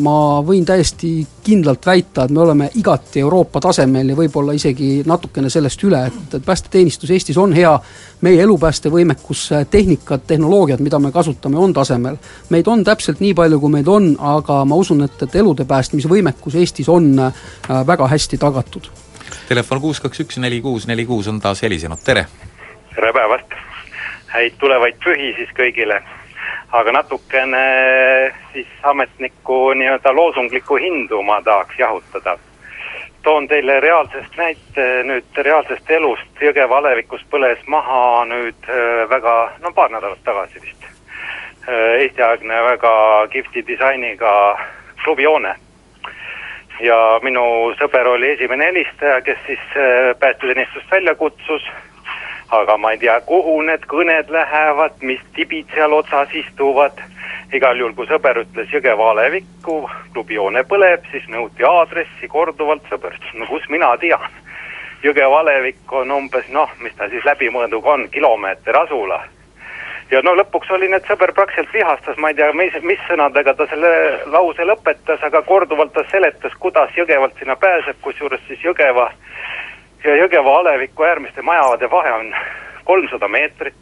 ma 0.00 0.40
võin 0.44 0.64
täiesti 0.64 1.10
kindlalt 1.44 1.84
väita, 1.86 2.24
et 2.24 2.32
me 2.32 2.40
oleme 2.40 2.68
igati 2.80 3.20
Euroopa 3.20 3.60
tasemel 3.60 4.12
ja 4.12 4.16
võib-olla 4.16 4.54
isegi 4.56 5.02
natukene 5.06 5.50
sellest 5.52 5.84
üle, 5.84 6.00
et, 6.08 6.36
et 6.38 6.44
päästeteenistus 6.46 7.12
Eestis 7.12 7.38
on 7.40 7.52
hea, 7.52 7.72
meie 8.24 8.40
elupäästevõimekus, 8.46 9.42
tehnikad, 9.70 10.24
tehnoloogiad, 10.26 10.80
mida 10.80 11.00
me 11.02 11.12
kasutame, 11.12 11.58
on 11.60 11.74
tasemel. 11.76 12.16
meid 12.50 12.70
on 12.72 12.84
täpselt 12.84 13.20
nii 13.20 13.34
palju, 13.36 13.60
kui 13.60 13.74
meid 13.76 13.90
on, 13.92 14.08
aga 14.18 14.62
ma 14.64 14.80
usun, 14.80 15.04
et, 15.04 15.26
et 15.26 15.36
elude 15.42 15.68
päästmise 15.68 16.08
võimekus 16.08 16.56
Eestis 16.56 16.88
on 16.88 17.12
äh, 17.18 17.44
väga 17.86 18.08
hästi 18.08 18.40
tagatud. 18.40 18.88
Telefon 19.48 19.80
kuus 19.80 20.00
kaks 20.00 20.24
üks 20.24 20.40
neli 20.40 20.62
kuus 20.64 20.88
neli 20.88 21.04
kuus 21.04 21.28
on 21.28 21.40
taas 21.40 21.62
helisenud, 21.62 22.00
tere! 22.04 22.26
tere 22.94 23.12
päevast! 23.12 23.60
häid 24.32 24.56
tulevaid 24.56 24.96
pühi 25.04 25.34
siis 25.36 25.50
kõigile 25.52 26.00
aga 26.72 26.92
natukene 26.92 27.64
siis 28.52 28.68
ametniku 28.82 29.72
nii-öelda 29.72 30.14
loosunglikku 30.16 30.76
hindu 30.76 31.22
ma 31.22 31.42
tahaks 31.42 31.78
jahutada. 31.78 32.38
toon 33.22 33.48
teile 33.48 33.80
reaalsest 33.80 34.36
näite. 34.36 34.86
Nüüd 35.06 35.36
reaalsest 35.36 35.90
elust, 35.90 36.40
Jõgeva 36.40 36.78
alevikus 36.78 37.22
põles 37.30 37.60
maha 37.66 38.24
nüüd 38.24 38.68
äh, 38.68 39.04
väga, 39.10 39.52
no 39.62 39.70
paar 39.72 39.92
nädalat 39.94 40.24
tagasi 40.24 40.62
vist, 40.62 40.88
äh, 41.68 42.00
Eesti-aegne 42.02 42.64
väga 42.64 42.94
kihvti 43.30 43.66
disainiga 43.66 44.32
klubihoone 45.04 45.54
ja 46.80 46.98
minu 47.22 47.44
sõber 47.78 48.08
oli 48.16 48.32
esimene 48.34 48.72
helistaja, 48.72 49.20
kes 49.22 49.38
siis 49.46 49.62
äh, 49.76 50.12
päästeteenistust 50.18 50.90
välja 50.90 51.14
kutsus 51.14 51.62
aga 52.52 52.76
ma 52.76 52.92
ei 52.92 52.98
tea, 53.00 53.16
kuhu 53.24 53.60
need 53.64 53.86
kõned 53.88 54.28
lähevad, 54.30 55.00
mis 55.00 55.20
tibid 55.36 55.72
seal 55.74 55.92
otsas 55.96 56.34
istuvad. 56.36 57.00
igal 57.52 57.76
juhul, 57.76 57.92
kui 57.92 58.06
sõber 58.08 58.38
ütles 58.40 58.70
Jõgeva 58.72 59.10
alevikku, 59.12 59.74
klubihoone 60.12 60.62
põleb, 60.64 61.04
siis 61.12 61.26
nõuti 61.28 61.66
aadressi 61.68 62.28
korduvalt, 62.28 62.86
sõber 62.88 63.12
ütles, 63.12 63.34
no 63.36 63.46
kus 63.46 63.68
mina 63.68 63.90
tean. 64.00 64.24
Jõgeva 65.04 65.42
alevik 65.42 65.92
on 65.92 66.10
umbes 66.16 66.48
noh, 66.48 66.70
mis 66.80 66.94
ta 66.96 67.10
siis 67.12 67.24
läbimõõduga 67.28 67.96
on, 67.96 68.08
kilomeeter 68.08 68.76
asula 68.76 69.20
ja 70.12 70.20
no 70.24 70.34
lõpuks 70.36 70.70
oli 70.76 70.88
need 70.92 71.04
sõber 71.08 71.32
praktiliselt 71.36 71.72
vihastas, 71.74 72.16
ma 72.20 72.30
ei 72.30 72.36
tea, 72.36 72.50
mis, 72.56 72.74
mis 72.84 73.00
sõnadega 73.08 73.54
ta 73.56 73.66
selle 73.70 73.92
lause 74.32 74.64
lõpetas, 74.68 75.22
aga 75.24 75.42
korduvalt 75.48 75.92
ta 75.96 76.04
seletas, 76.10 76.56
kuidas 76.60 76.92
Jõgevalt 76.96 77.38
sinna 77.38 77.56
pääseb, 77.56 78.00
kusjuures 78.04 78.40
siis 78.48 78.64
Jõgeva 78.64 79.08
ja 80.04 80.16
Jõgeva 80.16 80.58
aleviku 80.58 81.04
äärmiste 81.06 81.42
majade 81.42 81.90
vahe 81.90 82.12
on 82.12 82.34
kolmsada 82.84 83.28
meetrit. 83.28 83.74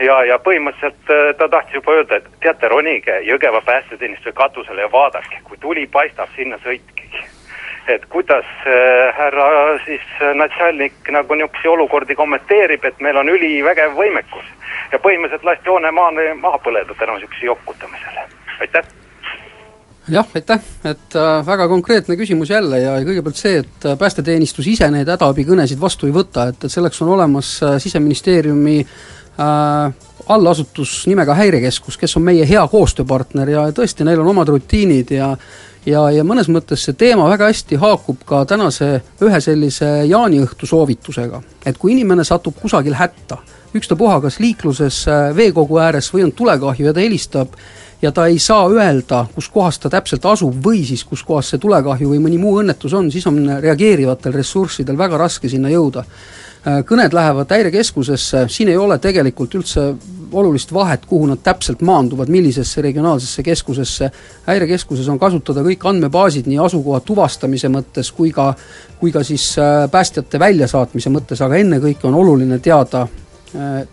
ja, 0.00 0.24
ja 0.24 0.38
põhimõtteliselt 0.38 1.10
äh, 1.10 1.34
ta 1.38 1.48
tahtis 1.48 1.74
juba 1.74 1.92
öelda, 1.92 2.16
et 2.16 2.28
teate, 2.40 2.68
ronige 2.68 3.20
Jõgeva 3.26 3.60
päästeteenistuse 3.64 4.32
katusele 4.32 4.80
ja 4.80 4.92
vaadake, 4.92 5.40
kui 5.44 5.56
tuli 5.60 5.86
paistab, 5.86 6.28
sinna 6.36 6.58
sõitkegi. 6.64 7.24
et 7.88 8.06
kuidas 8.06 8.44
äh, 8.66 9.16
härra 9.16 9.78
siis 9.84 10.04
äh, 10.20 10.34
Natsalnik 10.34 11.10
nagu 11.10 11.34
niisuguseid 11.34 11.72
olukordi 11.72 12.14
kommenteerib, 12.14 12.84
et 12.84 13.00
meil 13.00 13.16
on 13.16 13.28
ülivägev 13.28 13.96
võimekus 13.96 14.46
ja 14.92 14.98
põhimõtteliselt 14.98 15.44
lasti 15.44 15.70
hoone 15.70 15.90
maa, 15.90 16.12
maha 16.34 16.58
põleda 16.58 16.94
tänu 16.94 17.16
niisuguse 17.18 17.46
jokutamisele, 17.46 18.28
aitäh 18.60 19.07
jah, 20.12 20.26
aitäh, 20.34 20.60
et 20.84 21.16
äh, 21.16 21.46
väga 21.46 21.68
konkreetne 21.68 22.16
küsimus 22.16 22.50
jälle 22.50 22.80
ja 22.82 22.96
kõigepealt 23.04 23.38
see, 23.40 23.62
et 23.62 23.86
äh, 23.86 23.98
päästeteenistus 23.98 24.66
ise 24.72 24.90
neid 24.90 25.08
hädaabikõnesid 25.10 25.80
vastu 25.80 26.08
ei 26.08 26.14
võta, 26.14 26.48
et, 26.52 26.64
et 26.64 26.72
selleks 26.72 27.02
on 27.04 27.14
olemas 27.16 27.54
äh, 27.62 27.78
Siseministeeriumi 27.82 28.78
äh, 28.82 29.94
allasutus 30.28 31.00
nimega 31.08 31.34
Häirekeskus, 31.34 31.96
kes 31.96 32.16
on 32.16 32.26
meie 32.26 32.46
hea 32.48 32.66
koostööpartner 32.68 33.54
ja 33.54 33.64
tõesti, 33.72 34.04
neil 34.04 34.20
on 34.24 34.34
omad 34.34 34.52
rutiinid 34.52 35.16
ja 35.16 35.32
ja, 35.88 36.02
ja 36.12 36.24
mõnes 36.26 36.48
mõttes 36.52 36.82
see 36.84 36.96
teema 36.98 37.28
väga 37.30 37.48
hästi 37.48 37.78
haakub 37.80 38.24
ka 38.28 38.42
tänase 38.48 38.98
ühe 39.24 39.40
sellise 39.40 39.88
jaaniõhtu 40.08 40.66
soovitusega. 40.66 41.42
et 41.66 41.78
kui 41.78 41.92
inimene 41.92 42.24
satub 42.24 42.56
kusagil 42.60 42.94
hätta, 42.94 43.38
ükstapuha 43.74 44.20
kas 44.20 44.38
liikluses, 44.40 45.04
äh, 45.08 45.36
veekogu 45.36 45.78
ääres 45.78 46.12
või 46.14 46.24
on 46.24 46.32
tulekahju 46.32 46.86
ja 46.86 46.94
ta 46.94 47.00
helistab 47.00 47.54
ja 48.02 48.12
ta 48.12 48.26
ei 48.26 48.38
saa 48.38 48.68
öelda, 48.70 49.26
kus 49.34 49.48
kohas 49.48 49.78
ta 49.78 49.90
täpselt 49.90 50.26
asub 50.26 50.54
või 50.64 50.84
siis 50.86 51.04
kus 51.04 51.22
kohas 51.26 51.50
see 51.52 51.62
tulekahju 51.62 52.12
või 52.12 52.20
mõni 52.22 52.38
muu 52.38 52.58
õnnetus 52.62 52.94
on, 52.94 53.10
siis 53.10 53.26
on 53.26 53.40
reageerivatel 53.60 54.36
ressurssidel 54.38 54.98
väga 54.98 55.18
raske 55.18 55.50
sinna 55.50 55.72
jõuda. 55.72 56.04
Äh, 56.66 56.80
kõned 56.86 57.14
lähevad 57.14 57.50
häirekeskusesse, 57.54 58.46
siin 58.50 58.70
ei 58.70 58.76
ole 58.76 58.98
tegelikult 59.02 59.54
üldse 59.58 59.92
olulist 60.32 60.72
vahet, 60.74 61.06
kuhu 61.06 61.26
nad 61.30 61.40
täpselt 61.42 61.80
maanduvad, 61.82 62.28
millisesse 62.28 62.82
regionaalsesse 62.82 63.42
keskusesse. 63.42 64.10
häirekeskuses 64.46 65.08
on 65.08 65.18
kasutada 65.18 65.62
kõik 65.62 65.86
andmebaasid 65.88 66.46
nii 66.46 66.58
asukoha 66.58 67.00
tuvastamise 67.00 67.68
mõttes 67.68 68.12
kui 68.12 68.30
ka, 68.32 68.54
kui 69.00 69.12
ka 69.12 69.24
siis 69.24 69.54
äh, 69.58 69.90
päästjate 69.90 70.38
väljasaatmise 70.38 71.10
mõttes, 71.10 71.42
aga 71.42 71.56
ennekõike 71.56 72.06
on 72.06 72.14
oluline 72.14 72.58
teada 72.58 73.06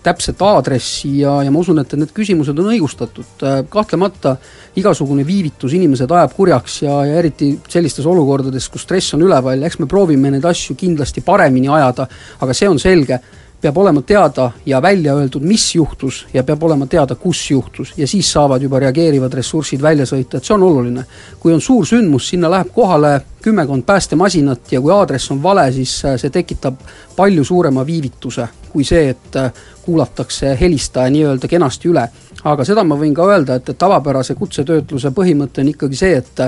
täpset 0.03 0.41
aadressi 0.41 1.19
ja, 1.19 1.37
ja 1.43 1.51
ma 1.51 1.61
usun, 1.61 1.79
et 1.79 1.93
need 1.95 2.11
küsimused 2.15 2.57
on 2.59 2.71
õigustatud, 2.73 3.45
kahtlemata 3.71 4.35
igasugune 4.75 5.23
viivitus 5.27 5.73
inimesed 5.77 6.11
ajab 6.11 6.35
kurjaks 6.35 6.81
ja, 6.83 6.97
ja 7.07 7.21
eriti 7.21 7.53
sellistes 7.71 8.05
olukordades, 8.05 8.67
kus 8.69 8.83
stress 8.83 9.15
on 9.15 9.23
üleval, 9.23 9.63
eks 9.63 9.79
me 9.79 9.87
proovime 9.87 10.33
neid 10.33 10.45
asju 10.45 10.75
kindlasti 10.79 11.23
paremini 11.25 11.71
ajada, 11.71 12.07
aga 12.41 12.55
see 12.57 12.69
on 12.69 12.81
selge. 12.81 13.19
Peab 13.55 13.77
olema 13.81 14.01
teada 14.05 14.49
ja 14.67 14.77
välja 14.83 15.15
öeldud, 15.15 15.41
mis 15.47 15.63
juhtus 15.73 16.25
ja 16.33 16.43
peab 16.45 16.63
olema 16.67 16.85
teada, 16.91 17.15
kus 17.15 17.39
juhtus. 17.49 17.93
Ja 17.97 18.05
siis 18.07 18.27
saavad 18.29 18.61
juba 18.61 18.81
reageerivad 18.83 19.33
ressursid 19.33 19.81
välja 19.81 20.05
sõita, 20.05 20.37
et 20.37 20.45
see 20.45 20.53
on 20.53 20.65
oluline. 20.67 21.05
kui 21.39 21.53
on 21.53 21.61
suur 21.61 21.87
sündmus, 21.87 22.27
sinna 22.29 22.51
läheb 22.51 22.69
kohale 22.75 23.21
kümmekond 23.41 23.87
päästemasinat 23.87 24.75
ja 24.75 24.81
kui 24.81 24.93
aadress 24.93 25.31
on 25.31 25.41
vale, 25.43 25.71
siis 25.71 25.95
äh, 26.05 26.19
see 26.19 26.29
tekitab 26.29 26.83
palju 27.15 27.43
suurema 27.43 27.85
viivituse 27.87 28.47
kui 28.75 28.83
see, 28.83 29.09
et 29.15 29.39
äh, 29.39 29.65
kuulatakse 29.85 30.57
helistaja 30.59 31.11
nii-öelda 31.13 31.47
kenasti 31.47 31.91
üle. 31.91 32.07
aga 32.45 32.65
seda 32.67 32.83
ma 32.85 32.97
võin 32.99 33.13
ka 33.15 33.25
öelda, 33.25 33.55
et, 33.57 33.69
et 33.69 33.77
tavapärase 33.77 34.35
kutsetöötluse 34.37 35.09
põhimõte 35.15 35.63
on 35.63 35.71
ikkagi 35.71 35.97
see, 35.97 36.17
et 36.19 36.43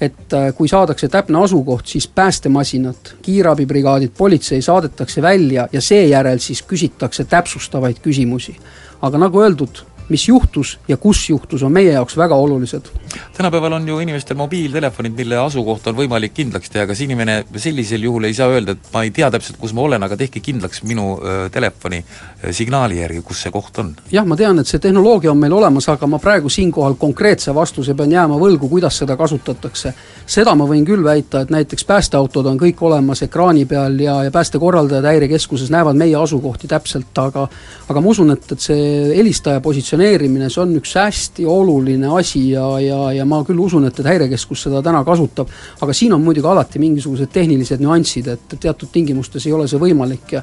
et 0.00 0.32
äh, 0.36 0.50
kui 0.56 0.68
saadakse 0.68 1.08
täpne 1.08 1.40
asukoht, 1.40 1.86
siis 1.88 2.08
päästemasinad, 2.08 3.14
kiirabibrigaadid, 3.22 4.12
politsei 4.18 4.62
saadetakse 4.62 5.22
välja 5.22 5.68
ja 5.72 5.80
seejärel 5.80 6.38
siis 6.38 6.62
küsitakse 6.62 7.24
täpsustavaid 7.24 8.02
küsimusi. 8.04 8.56
aga 9.02 9.18
nagu 9.18 9.40
öeldud, 9.40 9.84
mis 10.08 10.28
juhtus 10.28 10.78
ja 10.88 10.96
kus 10.96 11.28
juhtus, 11.30 11.62
on 11.62 11.72
meie 11.72 11.92
jaoks 11.92 12.16
väga 12.16 12.34
olulised. 12.34 12.90
tänapäeval 13.36 13.72
on 13.72 13.88
ju 13.88 13.98
inimestel 13.98 14.36
mobiiltelefonid, 14.36 15.12
mille 15.16 15.36
asukoht 15.36 15.86
on 15.86 15.96
võimalik 15.96 16.34
kindlaks 16.34 16.70
teha, 16.70 16.86
kas 16.86 17.00
inimene 17.00 17.44
sellisel 17.56 18.02
juhul 18.02 18.24
ei 18.24 18.34
saa 18.34 18.48
öelda, 18.48 18.72
et 18.72 18.92
ma 18.92 19.02
ei 19.02 19.10
tea 19.10 19.30
täpselt, 19.30 19.58
kus 19.60 19.74
ma 19.74 19.82
olen, 19.82 20.02
aga 20.02 20.16
tehke 20.16 20.40
kindlaks 20.40 20.82
minu 20.82 21.16
telefoni 21.52 22.04
signaali 22.50 23.00
järgi, 23.00 23.22
kus 23.26 23.42
see 23.42 23.54
koht 23.54 23.78
on? 23.82 23.94
jah, 24.12 24.26
ma 24.26 24.36
tean, 24.36 24.58
et 24.58 24.70
see 24.70 24.82
tehnoloogia 24.82 25.30
on 25.32 25.40
meil 25.40 25.52
olemas, 25.56 25.88
aga 25.88 26.06
ma 26.06 26.20
praegu 26.22 26.50
siinkohal 26.52 26.94
konkreetse 27.00 27.54
vastuse 27.54 27.94
pean 27.94 28.12
jääma 28.12 28.38
võlgu, 28.40 28.68
kuidas 28.68 28.98
seda 29.02 29.16
kasutatakse. 29.16 29.94
seda 30.26 30.54
ma 30.54 30.66
võin 30.68 30.84
küll 30.86 31.04
väita, 31.04 31.40
et 31.40 31.50
näiteks 31.50 31.84
päästeautod 31.84 32.46
on 32.46 32.58
kõik 32.60 32.82
olemas 32.82 33.22
ekraani 33.22 33.64
peal 33.66 34.00
ja, 34.00 34.22
ja 34.24 34.30
päästekorraldajad 34.30 35.04
Häirekeskuses 35.04 35.70
näevad 35.70 35.96
meie 35.96 36.16
asukohti 36.16 36.68
täpselt, 36.68 37.12
aga 37.18 37.48
aga 37.88 38.02
ma 38.02 38.10
usun, 38.10 38.32
et, 38.34 38.46
et 38.52 38.62
see 38.62 38.86
helistaja 39.16 39.60
positsioon 39.64 39.95
positsioneerimine, 39.96 40.48
see 40.50 40.62
on 40.62 40.74
üks 40.76 40.94
hästi 40.98 41.46
oluline 41.48 42.08
asi 42.18 42.50
ja, 42.52 42.64
ja, 42.80 42.98
ja 43.16 43.24
ma 43.24 43.42
küll 43.44 43.58
usun, 43.60 43.86
et, 43.88 43.98
et 43.98 44.06
Häirekeskus 44.06 44.66
seda 44.66 44.82
täna 44.84 45.02
kasutab, 45.04 45.48
aga 45.80 45.92
siin 45.92 46.12
on 46.12 46.22
muidugi 46.22 46.46
alati 46.46 46.80
mingisugused 46.82 47.32
tehnilised 47.32 47.80
nüansid, 47.80 48.28
et 48.28 48.56
teatud 48.60 48.90
tingimustes 48.92 49.46
ei 49.46 49.54
ole 49.56 49.68
see 49.68 49.80
võimalik 49.80 50.36
ja 50.36 50.42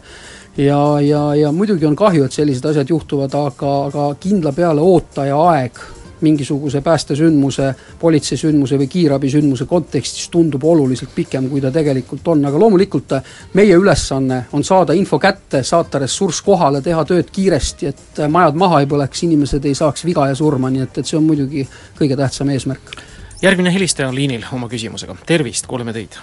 ja, 0.57 0.79
ja, 1.01 1.21
ja 1.35 1.51
muidugi 1.51 1.85
on 1.85 1.95
kahju, 1.97 2.25
et 2.25 2.33
sellised 2.33 2.65
asjad 2.69 2.89
juhtuvad, 2.89 3.33
aga, 3.33 3.73
aga 3.89 4.09
kindla 4.21 4.53
peale 4.53 4.81
ootaja 4.81 5.37
aeg 5.49 5.79
mingisuguse 6.23 6.81
päästesündmuse, 6.81 7.69
politseisündmuse 7.99 8.77
või 8.79 8.87
kiirabisündmuse 8.91 9.67
kontekstis 9.69 10.29
tundub 10.33 10.63
oluliselt 10.63 11.11
pikem, 11.15 11.49
kui 11.51 11.61
ta 11.61 11.71
tegelikult 11.71 12.27
on, 12.33 12.45
aga 12.47 12.59
loomulikult 12.59 13.15
meie 13.59 13.75
ülesanne 13.79 14.43
on 14.53 14.63
saada 14.63 14.95
info 14.97 15.19
kätte, 15.19 15.63
saata 15.63 16.01
ressurss 16.03 16.41
kohale, 16.41 16.81
teha 16.81 17.05
tööd 17.07 17.31
kiiresti, 17.33 17.91
et 17.91 18.21
majad 18.31 18.59
maha 18.59 18.83
ei 18.83 18.89
põleks, 18.89 19.25
inimesed 19.27 19.65
ei 19.65 19.75
saaks 19.77 20.05
viga 20.07 20.27
ja 20.31 20.37
surma, 20.39 20.71
nii 20.73 20.85
et, 20.87 21.01
et 21.01 21.09
see 21.09 21.19
on 21.19 21.27
muidugi 21.27 21.67
kõige 21.99 22.17
tähtsam 22.19 22.49
eesmärk. 22.53 22.95
järgmine 23.41 23.73
helistaja 23.73 24.07
on 24.07 24.15
liinil 24.15 24.45
oma 24.55 24.69
küsimusega, 24.71 25.15
tervist, 25.25 25.67
kuuleme 25.67 25.93
teid! 25.93 26.19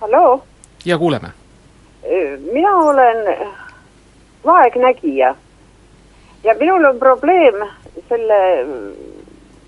halloo! 0.00 0.44
ja 0.84 0.98
kuuleme! 0.98 1.34
mina 2.52 2.76
olen 2.76 3.38
vaegnägija 4.46 5.34
ja 6.44 6.54
minul 6.58 6.84
on 6.84 6.98
probleem 6.98 7.54
selle 8.08 8.66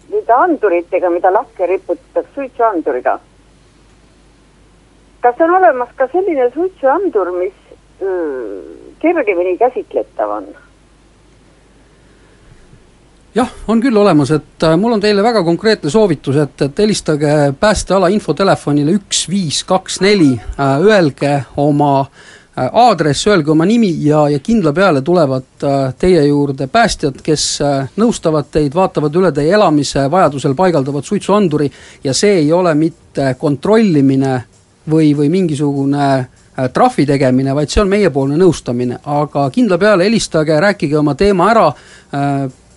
nende 0.09 0.33
anduritega, 0.35 1.11
mida 1.11 1.33
lakke 1.33 1.67
riputatakse, 1.67 2.31
suitsuanduriga. 2.35 3.19
kas 5.21 5.41
on 5.41 5.51
olemas 5.51 5.89
ka 5.97 6.07
selline 6.13 6.51
suitsuandur, 6.55 7.31
mis 7.39 7.53
öö, 8.03 8.63
kergemini 8.99 9.59
käsitletav 9.59 10.31
on? 10.31 10.47
jah, 13.35 13.53
on 13.69 13.81
küll 13.81 13.97
olemas, 13.97 14.31
et 14.31 14.65
äh, 14.65 14.77
mul 14.77 14.97
on 14.97 15.01
teile 15.01 15.23
väga 15.23 15.43
konkreetne 15.45 15.91
soovitus, 15.91 16.37
et, 16.37 16.63
et 16.63 16.79
helistage 16.79 17.53
päästeala 17.61 18.09
infotelefonile 18.09 18.97
üks 19.01 19.27
viis 19.31 19.65
kaks 19.65 20.01
neli, 20.01 20.33
äh, 20.39 20.81
öelge 20.81 21.43
oma 21.57 22.07
Äh, 22.09 22.48
aadress, 22.73 23.27
öelge 23.27 23.51
oma 23.51 23.67
nimi 23.69 23.91
ja, 24.05 24.29
ja 24.29 24.39
kindla 24.43 24.73
peale 24.73 25.03
tulevad 25.03 25.65
äh, 25.65 25.95
teie 25.99 26.25
juurde 26.27 26.67
päästjad, 26.67 27.21
kes 27.25 27.47
äh, 27.63 27.91
nõustavad 28.01 28.51
teid, 28.53 28.75
vaatavad 28.75 29.17
üle 29.21 29.33
teie 29.33 29.55
elamise, 29.55 30.09
vajadusel 30.11 30.57
paigaldavad 30.59 31.07
suitsuanduri 31.07 31.71
ja 32.05 32.15
see 32.15 32.41
ei 32.43 32.53
ole 32.53 32.75
mitte 32.75 33.35
kontrollimine 33.39 34.35
või, 34.91 35.13
või 35.17 35.29
mingisugune 35.33 36.11
trahvi 36.75 37.05
tegemine, 37.07 37.55
vaid 37.55 37.71
see 37.71 37.85
on 37.85 37.91
meiepoolne 37.93 38.35
nõustamine, 38.41 38.97
aga 39.07 39.45
kindla 39.55 39.79
peale 39.79 40.09
helistage, 40.09 40.57
rääkige 40.61 40.99
oma 40.99 41.15
teema 41.15 41.53
ära, 41.53 41.69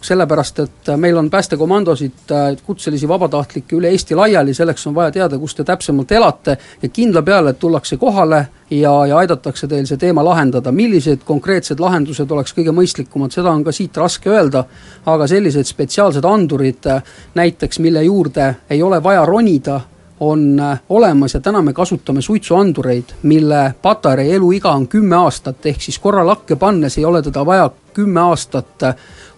sellepärast 0.01 0.59
et 0.59 0.89
meil 0.97 1.17
on 1.17 1.29
päästekomandosid, 1.29 2.31
kutselisi 2.65 3.07
vabatahtlikke 3.07 3.75
üle 3.75 3.91
Eesti 3.93 4.15
laiali, 4.15 4.53
selleks 4.53 4.87
on 4.87 4.95
vaja 4.95 5.11
teada, 5.11 5.37
kus 5.39 5.55
te 5.55 5.63
täpsemalt 5.63 6.11
elate 6.11 6.57
ja 6.81 6.89
kindla 6.89 7.21
peale, 7.21 7.53
et 7.53 7.59
tullakse 7.59 7.97
kohale 7.97 8.47
ja, 8.69 8.93
ja 9.05 9.17
aidatakse 9.17 9.67
teil 9.67 9.85
see 9.85 10.01
teema 10.01 10.23
lahendada, 10.25 10.71
millised 10.71 11.25
konkreetsed 11.25 11.79
lahendused 11.79 12.31
oleks 12.31 12.55
kõige 12.57 12.73
mõistlikumad, 12.75 13.33
seda 13.33 13.53
on 13.53 13.63
ka 13.63 13.71
siit 13.75 13.97
raske 13.97 14.29
öelda, 14.29 14.65
aga 15.05 15.27
sellised 15.27 15.69
spetsiaalsed 15.69 16.25
andurid 16.25 16.89
näiteks, 17.35 17.79
mille 17.79 18.03
juurde 18.03 18.55
ei 18.69 18.83
ole 18.83 19.03
vaja 19.03 19.25
ronida, 19.25 19.81
on 20.21 20.61
olemas 20.89 21.33
ja 21.33 21.39
täna 21.39 21.61
me 21.61 21.73
kasutame 21.73 22.21
suitsuandureid, 22.21 23.03
mille 23.23 23.73
patarei 23.81 24.33
eluiga 24.33 24.71
on 24.71 24.87
kümme 24.87 25.15
aastat, 25.15 25.65
ehk 25.65 25.81
siis 25.81 25.99
korra 25.99 26.25
lakke 26.25 26.55
pannes 26.55 26.97
ei 26.97 27.05
ole 27.05 27.21
teda 27.21 27.45
vaja 27.45 27.69
kümme 27.93 28.19
aastat 28.21 28.85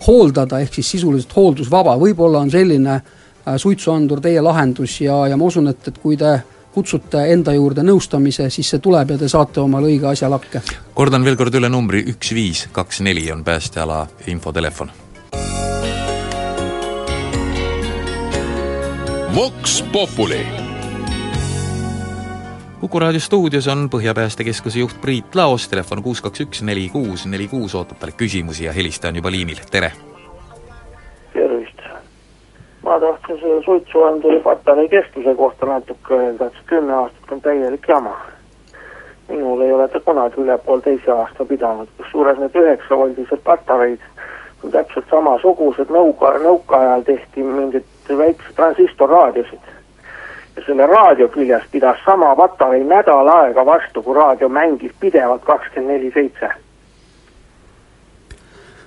hooldada, 0.08 0.60
ehk 0.60 0.74
siis 0.74 0.92
sisuliselt 0.92 1.36
hooldusvaba, 1.36 1.96
võib-olla 2.00 2.44
on 2.44 2.52
selline 2.52 2.96
äh, 2.96 3.56
suitsuandur 3.58 4.22
teie 4.22 4.42
lahendus 4.42 5.00
ja, 5.02 5.22
ja 5.28 5.38
ma 5.38 5.48
usun, 5.48 5.72
et, 5.72 5.88
et 5.88 6.02
kui 6.04 6.18
te 6.20 6.42
kutsute 6.74 7.22
enda 7.32 7.54
juurde 7.54 7.86
nõustamise, 7.86 8.50
siis 8.50 8.74
see 8.74 8.82
tuleb 8.84 9.14
ja 9.14 9.18
te 9.22 9.30
saate 9.30 9.62
omale 9.62 9.88
õige 9.92 10.10
asja 10.10 10.30
lakke. 10.30 10.64
kordan 10.94 11.24
veel 11.24 11.38
kord 11.40 11.56
üle 11.56 11.70
numbri, 11.70 12.04
üks 12.12 12.34
viis 12.34 12.68
kaks 12.72 13.02
neli 13.06 13.30
on 13.32 13.44
päästeala 13.44 14.08
infotelefon. 14.28 14.92
Vox 19.34 19.82
Populi 19.94 20.63
Kuku 22.84 23.00
raadio 23.00 23.20
stuudios 23.20 23.68
on 23.68 23.90
Põhjapäästekeskuse 23.90 24.80
juht 24.80 25.02
Priit 25.02 25.36
Laos, 25.36 25.68
telefon 25.72 26.02
kuus 26.04 26.22
kaks 26.22 26.42
üks 26.44 26.62
neli 26.68 26.90
kuus 26.92 27.22
neli 27.26 27.46
kuus 27.48 27.76
ootab 27.80 28.02
talle 28.02 28.12
küsimusi 28.20 28.66
ja 28.66 28.74
helistaja 28.76 29.14
on 29.14 29.20
juba 29.22 29.32
liinil, 29.32 29.62
tere! 29.72 29.92
tervist! 31.34 31.80
ma 32.84 32.98
tahtsin 33.00 33.40
selle 33.40 33.62
suitsuanduri 33.64 34.42
patarei 34.44 34.90
kestuse 34.90 35.36
kohta 35.36 35.66
natuke 35.66 36.18
öelda, 36.18 36.50
et 36.52 36.58
see 36.58 36.68
kümme 36.74 36.94
aastat 36.98 37.32
on 37.32 37.42
täielik 37.46 37.88
jama. 37.88 38.18
minul 39.30 39.62
ei 39.62 39.72
ole 39.74 39.88
ta 39.88 40.00
kunagi 40.00 40.44
üle 40.44 40.58
poolteise 40.66 41.12
aasta 41.12 41.46
pidanud, 41.46 41.94
kusjuures 42.02 42.42
need 42.44 42.58
üheksavoldised 42.66 43.46
patareid 43.48 44.04
on 44.64 44.76
täpselt 44.76 45.08
samasugused, 45.16 45.88
nõuka, 45.88 46.36
nõukaajal 46.50 47.08
tehti 47.08 47.48
mingid 47.48 48.12
väiksed 48.26 48.60
transistorraadiosid 48.60 49.73
selle 50.62 50.88
raadio 50.88 51.28
küljes 51.34 51.64
pidas 51.72 51.98
sama 52.06 52.36
patarei 52.36 52.84
nädal 52.84 53.28
aega 53.28 53.66
vastu, 53.66 54.04
kui 54.04 54.16
raadio 54.16 54.50
mängis 54.50 54.94
pidevalt 55.00 55.44
kakskümmend 55.46 55.92
neli 55.94 56.12
seitse. 56.14 56.50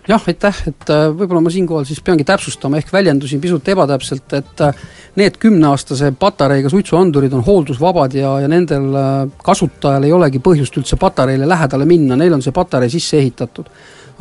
jah, 0.07 0.22
aitäh, 0.31 0.59
et 0.70 0.90
äh, 0.94 1.09
võib-olla 1.11 1.40
ma 1.42 1.50
siinkohal 1.50 1.85
siis 1.85 1.98
peangi 2.07 2.22
täpsustama, 2.24 2.79
ehk 2.79 2.92
väljendusin 2.94 3.40
pisut 3.42 3.68
ebatäpselt, 3.68 4.33
et 4.38 4.61
äh, 4.62 4.85
need 5.18 5.35
kümneaastase 5.42 6.12
patareiga 6.18 6.70
suitsuandurid 6.70 7.35
on 7.35 7.42
hooldusvabad 7.42 8.14
ja, 8.14 8.37
ja 8.44 8.48
nendel 8.48 8.87
äh, 8.94 9.09
kasutajal 9.42 10.07
ei 10.07 10.14
olegi 10.14 10.38
põhjust 10.38 10.79
üldse 10.79 10.96
patareile 11.02 11.48
lähedale 11.48 11.88
minna, 11.90 12.14
neil 12.14 12.38
on 12.38 12.46
see 12.46 12.55
patarei 12.55 12.92
sisse 12.92 13.18
ehitatud 13.18 13.72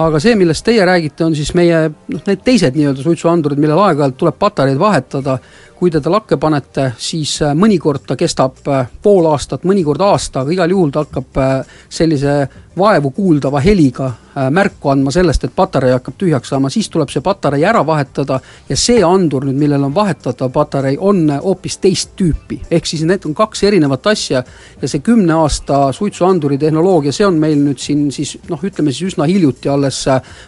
aga 0.02 0.20
see, 0.20 0.36
millest 0.36 0.66
teie 0.68 0.86
räägite, 0.88 1.24
on 1.26 1.36
siis 1.38 1.54
meie 1.56 1.86
noh, 1.88 2.24
need 2.28 2.42
teised 2.44 2.76
nii-öelda 2.76 3.04
suitsuandurid, 3.06 3.60
millel 3.62 3.80
aeg-ajalt 3.86 4.18
tuleb 4.20 4.38
patareid 4.40 4.80
vahetada, 4.80 5.38
kui 5.76 5.92
te 5.92 6.00
ta 6.00 6.12
lakke 6.12 6.38
panete, 6.40 6.92
siis 6.98 7.38
äh, 7.44 7.56
mõnikord 7.58 8.06
ta 8.08 8.16
kestab 8.20 8.62
äh, 8.72 8.86
pool 9.04 9.28
aastat, 9.28 9.66
mõnikord 9.68 10.02
aasta, 10.06 10.42
aga 10.42 10.54
igal 10.56 10.72
juhul 10.72 10.94
ta 10.94 11.04
hakkab 11.04 11.42
äh, 11.42 11.74
sellise 11.92 12.36
vaevu 12.76 13.14
kuuldava 13.16 13.62
heliga 13.64 14.10
märku 14.52 14.90
andma 14.92 15.14
sellest, 15.16 15.46
et 15.48 15.54
patarei 15.56 15.94
hakkab 15.94 16.18
tühjaks 16.20 16.50
saama, 16.52 16.68
siis 16.68 16.90
tuleb 16.92 17.08
see 17.08 17.22
patarei 17.24 17.64
ära 17.64 17.86
vahetada 17.88 18.36
ja 18.68 18.76
see 18.76 19.00
andur 19.08 19.46
nüüd, 19.48 19.56
millel 19.56 19.86
on 19.88 19.94
vahetatav 19.96 20.52
patarei, 20.52 20.98
on 21.00 21.30
hoopis 21.32 21.78
teist 21.80 22.18
tüüpi. 22.20 22.60
ehk 22.68 22.86
siis 22.86 23.06
need 23.08 23.24
on 23.30 23.36
kaks 23.36 23.64
erinevat 23.64 24.10
asja 24.12 24.44
ja 24.82 24.90
see 24.92 25.00
kümne 25.00 25.38
aasta 25.40 25.94
suitsuanduri 25.96 26.58
tehnoloogia, 26.60 27.16
see 27.16 27.24
on 27.26 27.40
meil 27.40 27.64
nüüd 27.64 27.80
siin 27.80 28.10
siis 28.12 28.36
noh, 28.50 28.60
ütleme 28.60 28.92
siis 28.92 29.14
üsna 29.14 29.24
hiljuti 29.24 29.72
alles 29.72 30.04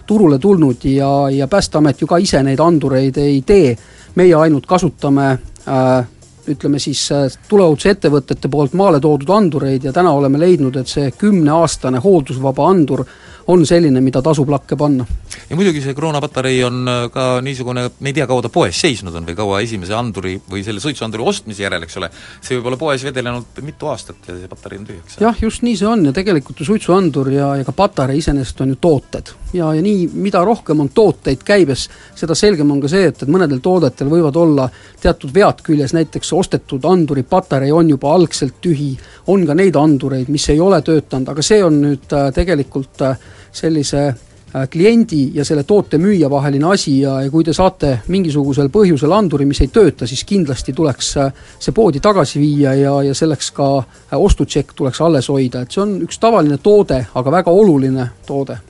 turule 0.06 0.40
tulnud 0.40 0.84
ja, 0.84 1.30
ja 1.32 1.48
Päästeamet 1.48 2.02
ju 2.02 2.12
ka 2.12 2.20
ise 2.20 2.44
neid 2.44 2.60
andureid 2.60 3.24
ei 3.24 3.40
tee 3.48 3.78
meie 4.18 4.36
ainult 4.36 4.66
kasutame 4.66 5.30
äh, 5.32 6.08
ütleme 6.48 6.80
siis 6.80 7.02
äh, 7.12 7.28
tuleohutusettevõtete 7.50 8.50
poolt 8.52 8.76
maale 8.78 9.02
toodud 9.04 9.30
andureid 9.36 9.88
ja 9.88 9.94
täna 9.96 10.14
oleme 10.16 10.40
leidnud, 10.42 10.80
et 10.80 10.92
see 10.92 11.12
kümneaastane 11.12 12.02
hooldusvaba 12.04 12.70
andur 12.72 13.04
on 13.48 13.64
selline, 13.68 14.02
mida 14.04 14.22
tasub 14.24 14.50
lakke 14.52 14.76
panna. 14.80 15.06
ja 15.50 15.56
muidugi 15.56 15.82
see 15.84 15.96
koroonapatarei 15.96 16.58
on 16.68 16.82
äh, 16.92 17.04
ka 17.12 17.28
niisugune, 17.44 17.88
me 18.00 18.12
ei 18.12 18.16
tea, 18.18 18.28
kaua 18.28 18.44
ta 18.44 18.52
poes 18.52 18.80
seisnud 18.82 19.16
on 19.16 19.28
või 19.28 19.36
kaua 19.38 19.62
esimese 19.64 19.96
anduri 19.96 20.36
või 20.52 20.64
selle 20.66 20.84
suitsuanduri 20.84 21.24
ostmise 21.24 21.64
järel, 21.64 21.86
eks 21.88 21.98
ole, 22.02 22.10
see 22.42 22.58
võib 22.58 22.72
olla 22.72 22.80
poes 22.82 23.06
vedelenud 23.08 23.62
mitu 23.64 23.88
aastat 23.92 24.28
ja 24.28 24.36
see 24.36 24.52
patarei 24.52 24.82
on 24.82 24.88
tühjaks. 24.90 25.20
Jah, 25.24 25.40
just 25.42 25.64
nii 25.64 25.78
see 25.80 25.88
on 25.88 26.04
ja 26.10 26.14
tegelikult 26.16 26.60
ju 26.60 26.68
suitsuandur 26.68 27.32
ja, 27.32 27.54
ja 27.62 27.68
ka 27.68 27.76
patarei 27.76 28.20
iseenesest 28.20 28.66
on 28.66 28.76
ju 28.76 28.82
tooted. 28.82 29.32
ja, 29.54 29.72
ja 29.74 29.84
nii, 29.84 30.10
mida 30.14 30.44
rohkem 30.46 30.84
on 30.84 30.92
tooteid 30.92 31.46
käibes, 31.48 31.88
seda 32.16 32.36
selgem 32.36 32.72
on 32.72 32.84
ka 32.84 32.92
see, 32.92 33.08
et, 33.14 33.24
et 33.24 33.32
mõnedel 33.32 33.64
toodetel 33.64 34.12
võivad 34.12 34.36
olla 34.36 34.68
teatud 35.02 35.32
vead 35.34 35.64
küljes, 35.64 35.96
näiteks 35.96 36.34
ostetud 36.36 36.84
anduri 36.86 37.24
patarei 37.24 37.72
on 37.72 37.96
juba 37.96 38.12
algselt 38.14 38.60
tühi, 38.62 38.92
on 39.32 39.48
ka 39.48 39.56
neid 39.56 39.80
andureid, 39.80 40.28
mis 40.34 40.50
ei 40.52 40.60
ole 40.60 40.82
töötanud, 40.82 41.32
aga 41.32 41.46
see 41.46 41.64
on 41.64 41.80
nüüd 41.86 42.12
äh, 42.16 42.30
tegelikult 42.36 43.08
äh, 43.08 43.16
sellise 43.58 44.04
äh, 44.08 44.68
kliendi 44.70 45.24
ja 45.36 45.46
selle 45.46 45.64
toote 45.68 46.00
müüja 46.02 46.30
vaheline 46.30 46.70
asi 46.74 47.00
ja, 47.02 47.18
ja 47.26 47.32
kui 47.34 47.46
te 47.46 47.54
saate 47.54 47.98
mingisugusel 48.14 48.72
põhjusel 48.74 49.14
anduri, 49.18 49.48
mis 49.50 49.62
ei 49.66 49.72
tööta, 49.74 50.08
siis 50.08 50.24
kindlasti 50.28 50.76
tuleks 50.78 51.12
äh, 51.24 51.44
see 51.60 51.76
poodi 51.76 52.02
tagasi 52.04 52.42
viia 52.44 52.76
ja, 52.78 52.96
ja 53.10 53.18
selleks 53.18 53.52
ka 53.58 53.70
äh, 53.82 54.16
ostutšekk 54.18 54.74
tuleks 54.78 55.02
alles 55.02 55.30
hoida, 55.34 55.66
et 55.66 55.76
see 55.76 55.84
on 55.84 55.98
üks 56.06 56.22
tavaline 56.22 56.62
toode, 56.64 57.04
aga 57.14 57.38
väga 57.40 57.54
oluline 57.54 58.12
toode. 58.28 58.62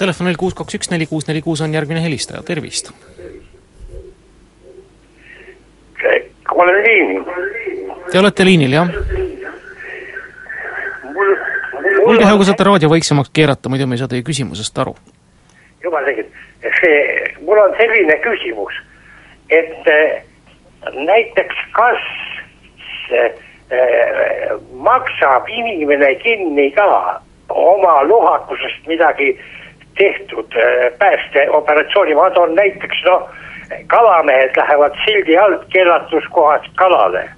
Telefonil 0.00 0.40
kuus 0.40 0.56
kaks 0.58 0.80
üks 0.80 0.90
neli 0.90 1.06
kuus 1.06 1.28
neli 1.28 1.44
kuus 1.44 1.60
on 1.62 1.74
järgmine 1.74 2.02
helistaja, 2.02 2.42
tervist! 2.42 2.90
olen 6.62 6.82
liinil. 6.84 7.24
Te 8.12 8.18
olete 8.18 8.44
liinil, 8.44 8.72
jah? 8.72 8.88
Hea, 12.20 12.36
kui 12.36 12.48
saate 12.48 12.64
raadio 12.64 12.90
vaiksemaks 12.90 13.30
keerata, 13.34 13.68
muidu 13.72 13.86
me 13.86 13.96
ei 13.96 14.02
saa 14.02 14.08
teie 14.08 14.22
küsimusest 14.26 14.78
aru. 14.78 14.96
jumal 15.84 16.04
tegid, 16.06 16.28
see, 16.80 16.98
mul 17.46 17.58
on 17.58 17.74
selline 17.78 18.18
küsimus, 18.22 18.76
et 19.50 19.88
äh, 19.90 20.22
näiteks 20.94 21.64
kas 21.72 22.04
äh, 23.12 23.40
maksab 24.72 25.48
inimene 25.48 26.14
kinni 26.22 26.70
ka 26.76 27.20
oma 27.48 28.02
lohakusest 28.08 28.86
midagi 28.86 29.34
tehtud 29.98 30.54
äh, 30.56 30.92
päästeoperatsiooni, 30.98 32.14
ma 32.14 32.30
toon 32.30 32.54
näiteks 32.54 33.04
noh, 33.10 33.28
kalamehed 33.86 34.56
lähevad 34.56 34.96
sildi 35.04 35.36
alt 35.38 35.66
keelatuskohast 35.72 36.72
kalale. 36.76 37.28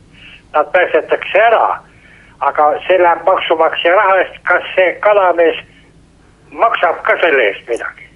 Nad 0.52 0.70
päästetakse 0.72 1.38
ära 1.38 1.78
aga 2.40 2.70
see 2.86 2.98
läheb 3.02 3.22
maksumaksja 3.26 3.94
raha 3.94 4.16
eest, 4.22 4.40
kas 4.48 4.62
see 4.76 4.94
kalamees 5.04 5.60
maksab 6.50 7.02
ka 7.06 7.18
selle 7.22 7.50
eest 7.50 7.68
midagi? 7.68 8.08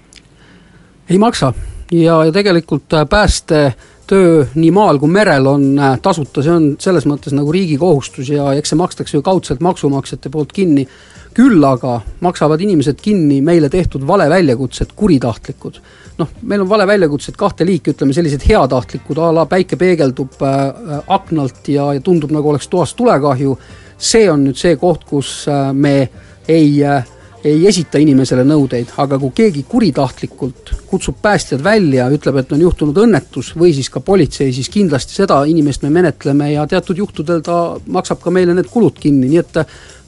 ei 1.11 1.19
maksa. 1.19 1.53
Ja, 1.93 2.25
ja 2.25 2.33
tegelikult 2.33 2.93
äh, 2.93 3.07
päästetöö 3.11 4.45
nii 4.55 4.71
maal 4.71 4.99
kui 4.99 5.09
merel 5.09 5.47
on 5.47 5.79
äh, 5.79 6.01
tasuta, 6.03 6.43
see 6.45 6.53
on 6.53 6.67
selles 6.81 7.07
mõttes 7.09 7.33
nagu 7.33 7.53
riigi 7.53 7.79
kohustus 7.81 8.29
ja 8.29 8.51
eks 8.59 8.75
see 8.75 8.81
makstakse 8.81 9.17
ju 9.17 9.23
kaudselt 9.25 9.65
maksumaksjate 9.65 10.29
poolt 10.29 10.53
kinni, 10.53 10.85
küll 11.39 11.65
aga 11.65 12.01
maksavad 12.21 12.61
inimesed 12.61 13.01
kinni 13.01 13.41
meile 13.45 13.71
tehtud 13.73 14.05
valeväljakutsed, 14.07 14.93
kuritahtlikud. 14.97 15.81
noh, 16.19 16.29
meil 16.43 16.61
on 16.61 16.69
valeväljakutsed 16.69 17.37
kahte 17.39 17.65
liiki, 17.67 17.95
ütleme 17.95 18.13
sellised 18.13 18.45
heatahtlikud, 18.49 19.19
a 19.19 19.33
la 19.33 19.47
päike 19.47 19.81
peegeldub 19.81 20.43
äh, 20.45 21.01
aknalt 21.07 21.69
ja, 21.73 21.93
ja 21.97 22.05
tundub, 22.05 22.37
nagu 22.37 22.51
oleks 22.53 22.69
toas 22.69 22.93
tulekahju 22.95 23.57
see 23.99 24.31
on 24.31 24.45
nüüd 24.47 24.59
see 24.59 24.77
koht, 24.81 25.05
kus 25.09 25.47
äh, 25.51 25.73
me 25.73 26.09
ei 26.49 26.85
äh, 26.85 27.05
ei 27.47 27.67
esita 27.69 28.01
inimesele 28.03 28.43
nõudeid, 28.47 28.93
aga 28.99 29.19
kui 29.21 29.31
keegi 29.37 29.63
kuritahtlikult 29.69 30.73
kutsub 30.91 31.21
päästjad 31.23 31.63
välja, 31.63 32.09
ütleb, 32.11 32.41
et 32.41 32.55
on 32.55 32.65
juhtunud 32.65 32.99
õnnetus 33.05 33.53
või 33.59 33.71
siis 33.77 33.91
ka 33.95 34.03
politsei, 34.05 34.51
siis 34.55 34.71
kindlasti 34.73 35.15
seda 35.15 35.43
inimest 35.47 35.85
me 35.87 35.93
menetleme 35.95 36.51
ja 36.53 36.67
teatud 36.67 36.99
juhtudel 36.99 37.43
ta 37.47 37.77
maksab 37.87 38.21
ka 38.25 38.33
meile 38.35 38.57
need 38.57 38.71
kulud 38.73 38.99
kinni, 38.99 39.31
nii 39.31 39.43
et 39.43 39.61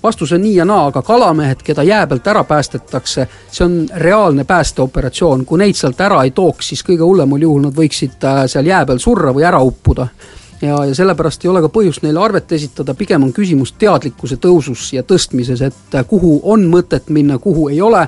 vastus 0.03 0.35
on 0.35 0.43
nii 0.43 0.57
ja 0.57 0.67
naa, 0.67 0.89
aga 0.91 1.05
kalamehed, 1.07 1.63
keda 1.63 1.85
jää 1.87 2.07
pealt 2.11 2.27
ära 2.33 2.45
päästetakse, 2.49 3.29
see 3.53 3.65
on 3.65 3.79
reaalne 3.95 4.45
päästeoperatsioon, 4.49 5.47
kui 5.47 5.63
neid 5.63 5.79
sealt 5.79 6.01
ära 6.03 6.25
ei 6.27 6.35
tooks, 6.35 6.73
siis 6.73 6.83
kõige 6.87 7.07
hullemal 7.07 7.47
juhul 7.47 7.69
nad 7.69 7.79
võiksid 7.79 8.27
äh, 8.27 8.45
seal 8.51 8.67
jää 8.67 8.85
peal 8.89 9.03
surra 9.03 9.35
või 9.37 9.47
ära 9.47 9.63
uppuda 9.63 10.09
ja, 10.63 10.85
ja 10.85 10.95
sellepärast 10.95 11.45
ei 11.45 11.53
ole 11.53 11.63
ka 11.65 11.71
põhjust 11.73 12.05
neile 12.05 12.21
arvet 12.23 12.53
esitada, 12.57 12.95
pigem 12.99 13.25
on 13.27 13.33
küsimus 13.37 13.75
teadlikkuse 13.79 14.41
tõusus 14.43 14.91
ja 14.97 15.05
tõstmises, 15.07 15.63
et 15.65 16.03
kuhu 16.09 16.41
on 16.53 16.67
mõtet 16.71 17.09
minna, 17.13 17.39
kuhu 17.39 17.69
ei 17.73 17.81
ole, 17.85 18.07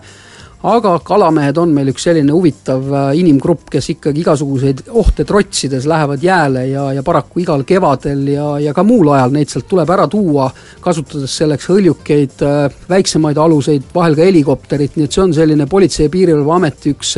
aga 0.62 0.93
kalamehed 1.03 1.59
on 1.59 1.73
meil 1.75 1.91
üks 1.91 2.05
selline 2.07 2.31
huvitav 2.35 2.85
äh, 2.87 3.07
inimgrupp, 3.19 3.65
kes 3.73 3.88
ikkagi 3.97 4.23
igasuguseid 4.23 4.85
ohte 5.01 5.25
trotsides 5.27 5.88
lähevad 5.91 6.23
jääle 6.23 6.67
ja, 6.69 6.85
ja 6.95 7.03
paraku 7.03 7.43
igal 7.43 7.65
kevadel 7.67 8.29
ja, 8.31 8.47
ja 8.62 8.75
ka 8.75 8.85
muul 8.87 9.11
ajal 9.17 9.35
neid 9.35 9.51
sealt 9.51 9.67
tuleb 9.71 9.91
ära 9.91 10.07
tuua, 10.11 10.47
kasutades 10.85 11.35
selleks 11.41 11.67
hõljukeid, 11.73 12.37
äh, 12.47 12.85
väiksemaid 12.93 13.41
aluseid, 13.43 13.88
vahel 13.95 14.15
ka 14.19 14.29
helikopterit, 14.29 14.95
nii 14.97 15.11
et 15.11 15.19
see 15.19 15.25
on 15.25 15.35
selline 15.35 15.67
Politsei- 15.67 16.07
ja 16.07 16.15
Piirivalveameti 16.15 16.95
üks, 16.95 17.17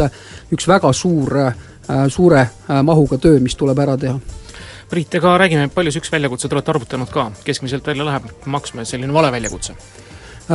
üks 0.56 0.70
väga 0.70 0.94
suur, 0.96 1.36
äh, 1.44 2.08
suure 2.08 2.46
mahuga 2.82 3.20
töö, 3.20 3.36
mis 3.44 3.60
tuleb 3.60 3.78
ära 3.84 3.98
teha 4.00 4.16
Priit, 4.94 5.14
ega 5.18 5.32
räägime, 5.42 5.66
palju 5.74 5.90
see 5.90 6.04
üks 6.04 6.12
väljakutse, 6.14 6.46
te 6.46 6.54
olete 6.54 6.70
arvutanud 6.70 7.08
ka, 7.10 7.24
keskmiselt 7.42 7.86
välja 7.90 8.04
läheb 8.06 8.28
maksma 8.46 8.84
selline 8.86 9.10
vale 9.14 9.32
väljakutse? 9.34 9.74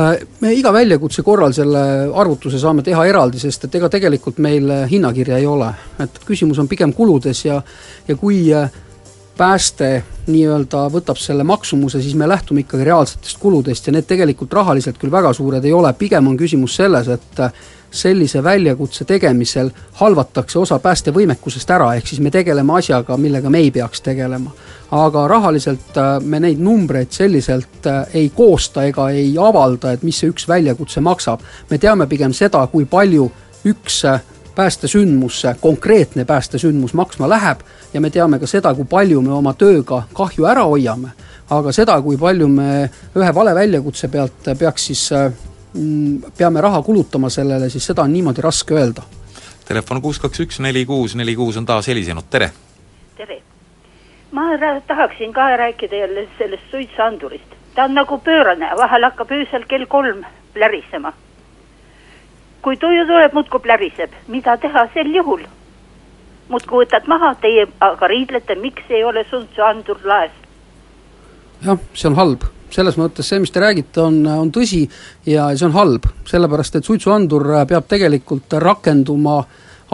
Äh, 0.00 0.22
me 0.40 0.54
iga 0.56 0.72
väljakutse 0.72 1.20
korral 1.26 1.52
selle 1.52 1.82
arvutuse 2.08 2.56
saame 2.62 2.80
teha 2.86 3.04
eraldi, 3.10 3.42
sest 3.42 3.66
et 3.68 3.76
ega 3.76 3.90
tegelikult 3.92 4.38
meil 4.40 4.70
hinnakirja 4.88 5.36
ei 5.36 5.48
ole. 5.50 5.68
et 6.00 6.22
küsimus 6.24 6.58
on 6.62 6.70
pigem 6.72 6.94
kuludes 6.96 7.44
ja, 7.44 7.60
ja 8.08 8.16
kui 8.16 8.46
äh, 8.56 8.70
pääste 9.40 9.90
nii-öelda 10.28 10.86
võtab 10.92 11.20
selle 11.20 11.44
maksumuse, 11.44 12.00
siis 12.02 12.16
me 12.16 12.28
lähtume 12.28 12.64
ikkagi 12.64 12.84
reaalsetest 12.84 13.38
kuludest 13.40 13.86
ja 13.86 13.92
need 13.92 14.08
tegelikult 14.08 14.52
rahaliselt 14.52 14.98
küll 15.00 15.12
väga 15.12 15.32
suured 15.36 15.64
ei 15.64 15.72
ole, 15.72 15.92
pigem 16.00 16.32
on 16.32 16.40
küsimus 16.40 16.80
selles, 16.80 17.08
et 17.08 17.44
sellise 17.90 18.42
väljakutse 18.42 19.04
tegemisel 19.04 19.70
halvatakse 19.92 20.58
osa 20.58 20.78
päästevõimekusest 20.78 21.70
ära, 21.70 21.94
ehk 21.94 22.06
siis 22.06 22.20
me 22.20 22.30
tegeleme 22.30 22.76
asjaga, 22.78 23.16
millega 23.16 23.50
me 23.50 23.58
ei 23.58 23.70
peaks 23.70 24.00
tegelema. 24.00 24.50
aga 24.90 25.28
rahaliselt 25.28 25.96
äh, 25.96 26.20
me 26.22 26.40
neid 26.40 26.58
numbreid 26.58 27.12
selliselt 27.14 27.86
äh, 27.86 28.06
ei 28.14 28.30
koosta 28.34 28.84
ega 28.84 29.10
ei 29.10 29.36
avalda, 29.38 29.92
et 29.92 30.02
mis 30.02 30.18
see 30.18 30.30
üks 30.30 30.48
väljakutse 30.48 31.00
maksab. 31.00 31.40
me 31.70 31.78
teame 31.78 32.06
pigem 32.06 32.32
seda, 32.32 32.66
kui 32.66 32.84
palju 32.84 33.30
üks 33.64 34.04
äh, 34.04 34.20
päästesündmus, 34.54 35.42
konkreetne 35.60 36.24
päästesündmus 36.24 36.94
maksma 36.94 37.28
läheb 37.28 37.60
ja 37.94 38.00
me 38.00 38.10
teame 38.10 38.38
ka 38.38 38.46
seda, 38.46 38.74
kui 38.74 38.84
palju 38.84 39.22
me 39.22 39.32
oma 39.32 39.54
tööga 39.54 40.02
kahju 40.14 40.46
ära 40.46 40.64
hoiame. 40.64 41.10
aga 41.50 41.72
seda, 41.72 42.00
kui 42.02 42.16
palju 42.16 42.48
me 42.48 42.90
ühe 43.16 43.34
vale 43.34 43.54
väljakutse 43.54 44.08
pealt 44.08 44.52
peaks 44.58 44.86
siis 44.86 45.08
peame 46.38 46.60
raha 46.60 46.82
kulutama 46.82 47.28
sellele, 47.30 47.70
siis 47.70 47.86
seda 47.86 48.02
on 48.02 48.12
niimoodi 48.12 48.42
raske 48.42 48.74
öelda. 48.74 49.02
Telefon 49.68 50.02
kuus 50.02 50.18
kaks 50.18 50.40
üks 50.40 50.58
neli 50.60 50.84
kuus 50.86 51.14
neli 51.14 51.36
kuus 51.36 51.56
on 51.56 51.66
taas 51.66 51.88
helisenud, 51.88 52.26
tere! 52.30 52.50
tere! 53.16 53.42
ma 54.32 54.42
tahaksin 54.86 55.32
ka 55.32 55.56
rääkida 55.56 55.96
jälle 55.96 56.28
sellest 56.38 56.70
suitsuandurist. 56.70 57.54
ta 57.74 57.84
on 57.84 57.94
nagu 57.94 58.18
pöörane, 58.18 58.70
vahel 58.76 59.04
hakkab 59.04 59.30
öösel 59.30 59.64
kell 59.68 59.86
kolm 59.86 60.24
plärisema. 60.54 61.12
kui 62.62 62.76
tuju 62.76 63.06
tuleb, 63.06 63.32
muudkui 63.32 63.60
pläriseb, 63.60 64.12
mida 64.28 64.56
teha 64.56 64.88
sel 64.94 65.14
juhul? 65.14 65.46
muudkui 66.48 66.84
võtad 66.84 67.06
maha, 67.06 67.34
teie 67.34 67.66
aga 67.80 68.06
riidlete, 68.06 68.54
miks 68.54 68.82
ei 68.90 69.04
ole 69.04 69.26
suitsuandur 69.30 70.00
laes? 70.04 70.32
jah, 71.62 71.78
see 71.94 72.10
on 72.10 72.18
halb 72.18 72.50
selles 72.74 72.98
mõttes 73.00 73.28
see, 73.28 73.40
mis 73.42 73.50
te 73.50 73.62
räägite, 73.62 74.02
on, 74.02 74.20
on 74.26 74.52
tõsi 74.54 74.84
ja 75.28 75.50
see 75.56 75.66
on 75.68 75.74
halb, 75.76 76.06
sellepärast 76.28 76.78
et 76.78 76.86
suitsuandur 76.86 77.48
peab 77.68 77.88
tegelikult 77.90 78.58
rakenduma 78.62 79.40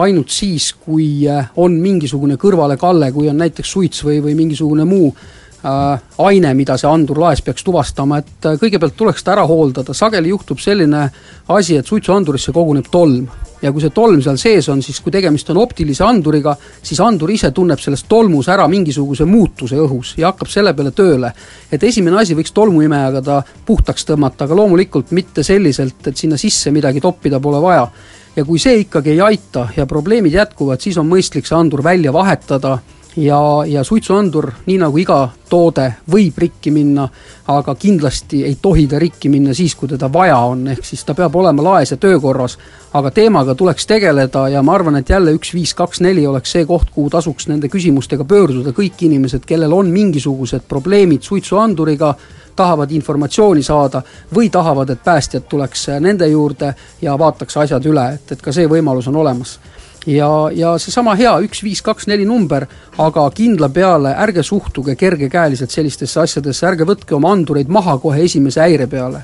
ainult 0.03 0.29
siis, 0.29 0.71
kui 0.77 1.25
on 1.57 1.79
mingisugune 1.81 2.37
kõrvalekalle, 2.37 3.11
kui 3.15 3.29
on 3.31 3.41
näiteks 3.41 3.71
suits 3.71 4.03
või, 4.05 4.19
või 4.21 4.35
mingisugune 4.37 4.85
muu 4.85 5.09
äh, 5.09 6.03
aine, 6.27 6.53
mida 6.57 6.77
see 6.77 6.89
andur 6.89 7.21
laes 7.23 7.41
peaks 7.41 7.65
tuvastama, 7.65 8.21
et 8.21 8.45
äh, 8.45 8.59
kõigepealt 8.61 8.97
tuleks 8.97 9.25
ta 9.25 9.33
ära 9.33 9.47
hooldada, 9.49 9.95
sageli 9.97 10.29
juhtub 10.33 10.61
selline 10.61 11.07
asi, 11.53 11.79
et 11.79 11.89
suitsuandurisse 11.89 12.53
koguneb 12.55 12.89
tolm 12.93 13.25
ja 13.61 13.71
kui 13.71 13.81
see 13.81 13.93
tolm 13.93 14.21
seal 14.23 14.37
sees 14.39 14.67
on, 14.69 14.81
siis 14.85 14.99
kui 15.03 15.13
tegemist 15.13 15.49
on 15.53 15.61
optilise 15.61 16.05
anduriga, 16.05 16.55
siis 16.81 16.99
andur 17.03 17.31
ise 17.33 17.51
tunneb 17.55 17.81
selles 17.81 18.05
tolmus 18.09 18.49
ära 18.53 18.67
mingisuguse 18.71 19.25
muutuse 19.25 19.79
õhus 19.81 20.13
ja 20.17 20.31
hakkab 20.31 20.51
selle 20.51 20.73
peale 20.77 20.91
tööle. 20.91 21.31
et 21.71 21.83
esimene 21.83 22.21
asi 22.21 22.35
võiks 22.35 22.53
tolmuimejaga 22.53 23.21
ta 23.21 23.41
puhtaks 23.65 24.05
tõmmata, 24.05 24.45
aga 24.45 24.55
loomulikult 24.55 25.11
mitte 25.11 25.43
selliselt, 25.43 26.07
et 26.07 26.17
sinna 26.17 26.37
sisse 26.37 26.71
midagi 26.71 27.01
toppida 27.01 27.39
pole 27.39 27.61
vaja. 27.61 27.87
ja 28.35 28.45
kui 28.45 28.59
see 28.59 28.83
ikkagi 28.85 29.15
ei 29.15 29.21
aita 29.21 29.67
ja 29.75 29.85
probleemid 29.85 30.33
jätkuvad, 30.33 30.81
siis 30.81 30.97
on 30.97 31.09
mõistlik 31.09 31.45
see 31.47 31.57
andur 31.57 31.83
välja 31.83 32.13
vahetada 32.13 32.77
ja, 33.17 33.65
ja 33.65 33.83
suitsuandur, 33.83 34.51
nii 34.65 34.77
nagu 34.77 34.97
iga 35.01 35.17
toode, 35.49 35.87
võib 36.11 36.37
rikki 36.37 36.71
minna, 36.71 37.07
aga 37.49 37.75
kindlasti 37.79 38.43
ei 38.45 38.57
tohi 38.61 38.85
ta 38.87 38.99
rikki 38.99 39.29
minna 39.33 39.55
siis, 39.57 39.75
kui 39.75 39.89
teda 39.89 40.09
vaja 40.13 40.37
on, 40.45 40.67
ehk 40.73 40.85
siis 40.85 41.03
ta 41.05 41.15
peab 41.17 41.35
olema 41.35 41.63
laes 41.63 41.91
ja 41.91 41.97
töökorras. 41.97 42.57
aga 42.93 43.11
teemaga 43.11 43.53
tuleks 43.55 43.85
tegeleda 43.85 44.47
ja 44.49 44.61
ma 44.63 44.73
arvan, 44.73 44.95
et 44.95 45.09
jälle 45.09 45.33
üks, 45.35 45.53
viis, 45.53 45.73
kaks, 45.73 45.99
neli 46.01 46.27
oleks 46.27 46.51
see 46.51 46.65
koht, 46.65 46.89
kuhu 46.89 47.09
tasuks 47.09 47.47
nende 47.47 47.67
küsimustega 47.69 48.23
pöörduda. 48.23 48.71
Kõik 48.71 49.03
inimesed, 49.05 49.45
kellel 49.45 49.73
on 49.73 49.91
mingisugused 49.91 50.65
probleemid 50.67 51.21
suitsuanduriga, 51.21 52.15
tahavad 52.55 52.91
informatsiooni 52.91 53.63
saada 53.63 54.01
või 54.33 54.49
tahavad, 54.49 54.89
et 54.89 55.03
päästjad 55.03 55.45
tuleks 55.49 55.87
nende 55.99 56.27
juurde 56.27 56.73
ja 57.01 57.17
vaataks 57.19 57.57
asjad 57.57 57.85
üle, 57.85 58.13
et, 58.13 58.31
et 58.31 58.41
ka 58.41 58.51
see 58.51 58.67
võimalus 58.67 59.11
on 59.11 59.15
olemas 59.15 59.59
ja, 60.07 60.49
ja 60.53 60.73
seesama 60.79 61.15
hea 61.19 61.33
üks, 61.45 61.61
viis, 61.65 61.81
kaks, 61.85 62.07
neli 62.07 62.25
number, 62.25 62.65
aga 63.03 63.27
kindla 63.35 63.69
peale 63.73 64.13
ärge 64.23 64.43
suhtuge 64.43 64.95
kergekäeliselt 64.95 65.73
sellistesse 65.73 66.21
asjadesse, 66.23 66.65
ärge 66.67 66.87
võtke 66.87 67.17
oma 67.17 67.33
andureid 67.35 67.71
maha 67.71 67.97
kohe 68.01 68.23
esimese 68.23 68.63
häire 68.63 68.87
peale. 68.87 69.23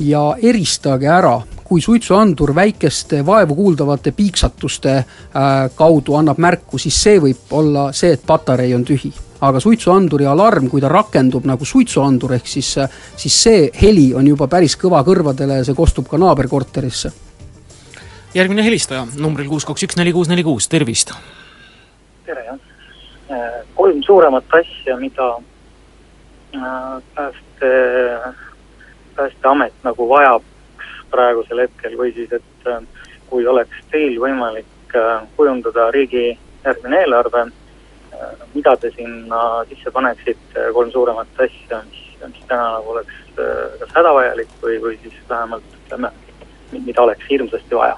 ja 0.00 0.36
eristage 0.40 1.06
ära, 1.06 1.34
kui 1.64 1.80
suitsuandur 1.80 2.54
väikeste 2.56 3.20
vaevu 3.26 3.54
kuuldavate 3.54 4.10
piiksatuste 4.16 4.94
äh, 4.96 5.04
kaudu 5.76 6.16
annab 6.16 6.38
märku, 6.40 6.78
siis 6.78 6.96
see 7.02 7.20
võib 7.20 7.52
olla 7.52 7.90
see, 7.92 8.14
et 8.16 8.24
patarei 8.26 8.72
on 8.74 8.84
tühi 8.88 9.12
aga 9.42 9.60
suitsuanduri 9.60 10.26
alarm, 10.26 10.68
kui 10.70 10.80
ta 10.80 10.88
rakendub 10.88 11.44
nagu 11.46 11.66
suitsuandur, 11.66 12.32
ehk 12.38 12.46
siis, 12.46 12.72
siis 13.16 13.36
see 13.42 13.68
heli 13.82 14.14
on 14.14 14.26
juba 14.26 14.46
päris 14.48 14.78
kõva 14.80 15.02
kõrvadele 15.04 15.60
ja 15.60 15.66
see 15.66 15.76
kostub 15.76 16.08
ka 16.08 16.18
naaberkorterisse 16.18 17.12
järgmine 18.34 18.64
helistaja 18.64 19.04
numbril 19.20 19.48
kuus, 19.50 19.66
kaks, 19.68 19.84
üks, 19.86 19.96
neli, 20.00 20.12
kuus, 20.12 20.28
neli, 20.30 20.44
kuus, 20.46 20.68
tervist! 20.72 21.12
tere, 22.26 22.44
jah! 22.46 22.60
Äh, 23.32 23.58
kolm 23.76 24.00
suuremat 24.06 24.54
asja, 24.56 24.96
mida 24.96 25.28
äh, 26.56 27.02
pääste, 27.14 27.72
Päästeamet 29.16 29.74
nagu 29.84 30.06
vajab 30.08 30.44
praegusel 31.12 31.66
hetkel 31.66 31.98
või 32.00 32.14
siis, 32.16 32.32
et 32.32 32.68
äh, 32.70 32.80
kui 33.28 33.44
oleks 33.46 33.84
teil 33.92 34.16
võimalik 34.20 34.68
kujundada 35.36 35.86
riigi 35.92 36.34
järgmine 36.64 36.98
eelarve, 37.00 37.46
mida 38.52 38.74
te 38.76 38.90
sinna 38.92 39.38
sisse 39.70 39.88
paneksite, 39.90 40.66
kolm 40.76 40.90
suuremat 40.92 41.40
asja, 41.40 41.78
mis, 41.88 42.02
mis 42.26 42.44
täna 42.44 42.74
nagu 42.74 42.92
oleks 42.92 43.20
kas 43.80 43.96
hädavajalik 43.96 44.52
või, 44.60 44.76
või 44.84 44.98
siis 45.00 45.16
vähemalt 45.30 45.76
ütleme, 45.78 46.12
mida 46.76 47.06
oleks 47.08 47.24
hirmsasti 47.30 47.80
vaja 47.80 47.96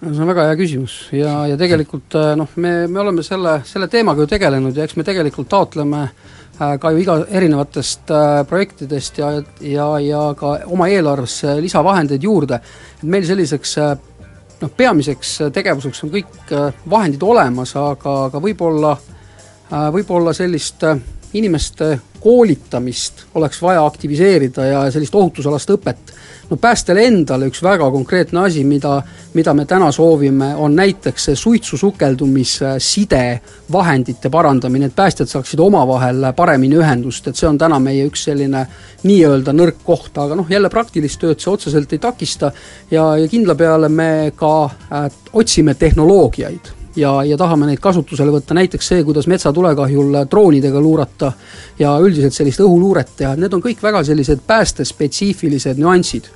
see 0.00 0.22
on 0.22 0.30
väga 0.30 0.48
hea 0.48 0.58
küsimus. 0.58 0.96
Ja, 1.14 1.32
ja 1.50 1.56
tegelikult 1.58 2.14
äh, 2.18 2.34
noh, 2.38 2.50
me, 2.62 2.86
me 2.90 3.00
oleme 3.02 3.24
selle, 3.26 3.58
selle 3.66 3.88
teemaga 3.90 4.22
ju 4.22 4.30
tegelenud 4.30 4.76
ja 4.76 4.86
eks 4.86 4.98
me 4.98 5.06
tegelikult 5.06 5.50
taotleme 5.50 6.04
äh, 6.04 6.76
ka 6.80 6.92
ju 6.94 7.02
iga 7.02 7.18
erinevatest 7.26 8.12
äh, 8.14 8.28
projektidest 8.48 9.18
ja, 9.18 9.32
ja, 9.60 9.88
ja 10.04 10.22
ka 10.38 10.54
oma 10.70 10.88
eelarvesse 10.92 11.58
lisavahendeid 11.64 12.22
juurde, 12.22 12.60
et 12.98 13.04
meil 13.10 13.26
selliseks 13.26 13.76
noh, 14.62 14.72
peamiseks 14.76 15.36
tegevuseks 15.54 16.04
on 16.06 16.14
kõik 16.14 16.56
vahendid 16.90 17.22
olemas, 17.22 17.74
aga, 17.78 18.14
aga 18.26 18.40
võib-olla, 18.42 18.96
võib-olla 19.94 20.32
sellist 20.34 20.82
inimeste 21.32 21.98
koolitamist 22.20 23.12
oleks 23.34 23.62
vaja 23.62 23.86
aktiviseerida 23.86 24.64
ja 24.64 24.90
sellist 24.90 25.14
ohutusalast 25.14 25.70
õpet. 25.70 26.14
no 26.50 26.56
päästjale 26.56 27.02
endale 27.04 27.46
üks 27.50 27.60
väga 27.62 27.90
konkreetne 27.92 28.40
asi, 28.40 28.64
mida, 28.64 29.02
mida 29.34 29.52
me 29.54 29.66
täna 29.68 29.90
soovime, 29.92 30.54
on 30.56 30.76
näiteks 30.76 31.24
see 31.24 31.36
suitsusukeldumise 31.36 32.70
vahendite 33.72 34.30
parandamine, 34.30 34.86
et 34.86 34.96
päästjad 34.96 35.28
saaksid 35.28 35.60
omavahel 35.60 36.32
paremini 36.36 36.76
ühendust, 36.80 37.28
et 37.28 37.36
see 37.36 37.48
on 37.48 37.58
täna 37.58 37.78
meie 37.78 38.06
üks 38.08 38.24
selline 38.24 38.66
nii-öelda 39.04 39.52
nõrk 39.52 39.84
koht, 39.84 40.18
aga 40.18 40.34
noh, 40.34 40.48
jälle 40.50 40.70
praktilist 40.72 41.20
tööd 41.20 41.38
see 41.40 41.52
otseselt 41.52 41.92
ei 41.92 41.98
takista 41.98 42.52
ja, 42.90 43.16
ja 43.16 43.28
kindla 43.28 43.54
peale 43.54 43.88
me 43.88 44.32
ka 44.36 44.54
äh, 44.64 45.06
otsime 45.32 45.74
tehnoloogiaid 45.74 46.77
ja, 46.98 47.12
ja 47.24 47.36
tahame 47.38 47.68
neid 47.68 47.80
kasutusele 47.82 48.32
võtta, 48.34 48.56
näiteks 48.58 48.90
see, 48.92 49.04
kuidas 49.06 49.28
metsatulekahjul 49.30 50.22
droonidega 50.30 50.80
luurata 50.82 51.32
ja 51.78 51.94
üldiselt 52.02 52.34
sellist 52.34 52.62
õhuluuret 52.64 53.14
teha, 53.16 53.36
need 53.38 53.54
on 53.54 53.64
kõik 53.64 53.82
väga 53.82 54.02
sellised 54.06 54.44
päästespetsiifilised 54.46 55.80
nüansid. 55.80 56.30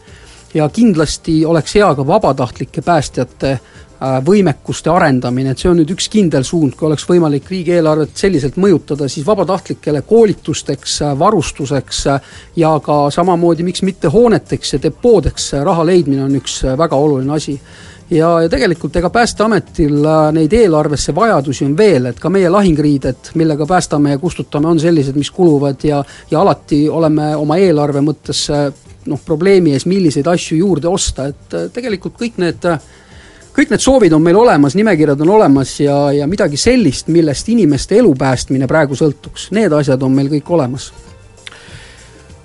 Ja 0.55 0.68
kindlasti 0.68 1.44
oleks 1.48 1.79
hea 1.79 1.87
ka 1.96 2.05
vabatahtlike 2.07 2.83
päästjate 2.85 3.53
äh, 3.53 4.18
võimekuste 4.25 4.90
arendamine, 4.92 5.55
et 5.55 5.62
see 5.62 5.70
on 5.70 5.79
nüüd 5.81 5.94
üks 5.94 6.11
kindel 6.12 6.44
suund, 6.44 6.75
kui 6.77 6.90
oleks 6.90 7.07
võimalik 7.09 7.48
riigieelarvet 7.48 8.12
selliselt 8.20 8.59
mõjutada, 8.61 9.09
siis 9.09 9.25
vabatahtlikele 9.27 10.03
koolitusteks, 10.05 10.98
äh, 11.07 11.14
varustuseks 11.18 12.03
äh, 12.12 12.35
ja 12.61 12.75
ka 12.85 13.07
samamoodi, 13.14 13.64
miks 13.64 13.81
mitte 13.88 14.12
hooneteks 14.12 14.77
ja 14.77 14.83
depoodeks 14.90 15.55
raha 15.64 15.88
leidmine 15.88 16.27
on 16.29 16.37
üks 16.42 16.61
väga 16.79 17.01
oluline 17.01 17.33
asi. 17.40 17.57
Ja, 18.12 18.31
ja 18.44 18.53
tegelikult 18.53 18.96
ega 19.01 19.11
Päästeametil 19.11 20.07
neid 20.37 20.53
eelarvesse 20.53 21.14
vajadusi 21.14 21.64
on 21.66 21.77
veel, 21.77 22.11
et 22.12 22.20
ka 22.20 22.31
meie 22.31 22.51
lahingriided, 22.53 23.33
millega 23.40 23.66
päästame 23.66 24.14
ja 24.14 24.20
kustutame, 24.22 24.68
on 24.68 24.81
sellised, 24.81 25.16
mis 25.16 25.31
kuluvad 25.31 25.85
ja 25.85 26.05
ja 26.31 26.40
alati 26.40 26.85
oleme 26.88 27.35
oma 27.37 27.57
eelarve 27.57 28.01
mõttes 28.05 28.46
noh, 29.07 29.20
probleemi 29.25 29.77
ees, 29.77 29.87
milliseid 29.90 30.27
asju 30.31 30.59
juurde 30.59 30.90
osta, 30.90 31.29
et 31.33 31.57
äh, 31.57 31.70
tegelikult 31.75 32.18
kõik 32.20 32.38
need 32.42 32.66
äh, 32.68 32.79
kõik 33.53 33.72
need 33.72 33.85
soovid 33.85 34.14
on 34.16 34.22
meil 34.25 34.38
olemas, 34.38 34.77
nimekirjad 34.79 35.20
on 35.25 35.35
olemas 35.37 35.75
ja, 35.81 35.96
ja 36.16 36.29
midagi 36.31 36.61
sellist, 36.61 37.11
millest 37.12 37.48
inimeste 37.53 37.98
elu 38.01 38.14
päästmine 38.18 38.68
praegu 38.70 38.96
sõltuks, 38.98 39.51
need 39.57 39.72
asjad 39.77 40.03
on 40.03 40.14
meil 40.16 40.31
kõik 40.33 40.55
olemas. 40.57 40.90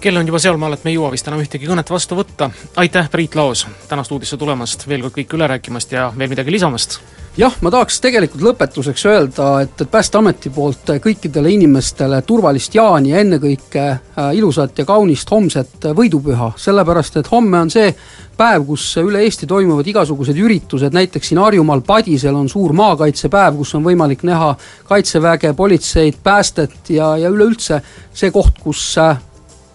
Kell 0.01 0.17
on 0.17 0.27
juba 0.27 0.39
sealmaal, 0.39 0.77
et 0.77 0.83
me 0.85 0.91
ei 0.93 0.97
jõua 0.97 1.11
vist 1.13 1.27
enam 1.27 1.41
ühtegi 1.41 1.69
kõnet 1.69 1.89
vastu 1.89 2.17
võtta, 2.17 2.51
aitäh, 2.77 3.09
Priit 3.11 3.35
Laos, 3.35 3.65
täna 3.89 4.05
stuudiosse 4.05 4.37
tulemast, 4.37 4.87
veel 4.87 5.05
kord 5.05 5.17
kõik 5.17 5.37
üle 5.37 5.47
rääkimast 5.53 5.95
ja 5.95 6.11
veel 6.17 6.29
midagi 6.33 6.53
lisamast. 6.53 6.99
Jah, 7.37 7.53
ma 7.61 7.69
tahaks 7.69 7.99
tegelikult 8.01 8.41
lõpetuseks 8.41 9.03
öelda, 9.05 9.47
et, 9.61 9.81
et 9.83 9.89
Päästeameti 9.93 10.49
poolt 10.49 10.89
kõikidele 11.03 11.51
inimestele 11.53 12.23
turvalist 12.25 12.73
jaani 12.73 13.11
ja 13.11 13.19
ennekõike 13.21 13.83
äh, 13.85 14.31
ilusat 14.39 14.81
ja 14.81 14.85
kaunist 14.89 15.29
homset 15.29 15.85
võidupüha, 15.99 16.55
sellepärast 16.57 17.19
et 17.21 17.29
homme 17.29 17.59
on 17.61 17.69
see 17.69 17.91
päev, 18.37 18.65
kus 18.65 18.87
üle 19.03 19.21
Eesti 19.25 19.45
toimuvad 19.49 19.85
igasugused 19.85 20.37
üritused, 20.37 20.97
näiteks 20.97 21.29
siin 21.29 21.41
Harjumaal 21.41 21.85
Padisel 21.85 22.33
on 22.37 22.49
suur 22.49 22.73
maakaitsepäev, 22.77 23.61
kus 23.61 23.75
on 23.77 23.85
võimalik 23.85 24.25
näha 24.25 24.55
kaitseväge, 24.89 25.53
politseid, 25.57 26.17
päästet 26.25 26.89
ja, 26.89 27.13
ja 27.21 27.29
üleüldse 27.29 27.83
see 28.17 28.33
koht, 28.33 28.57
kus 28.65 28.81
äh, 29.01 29.13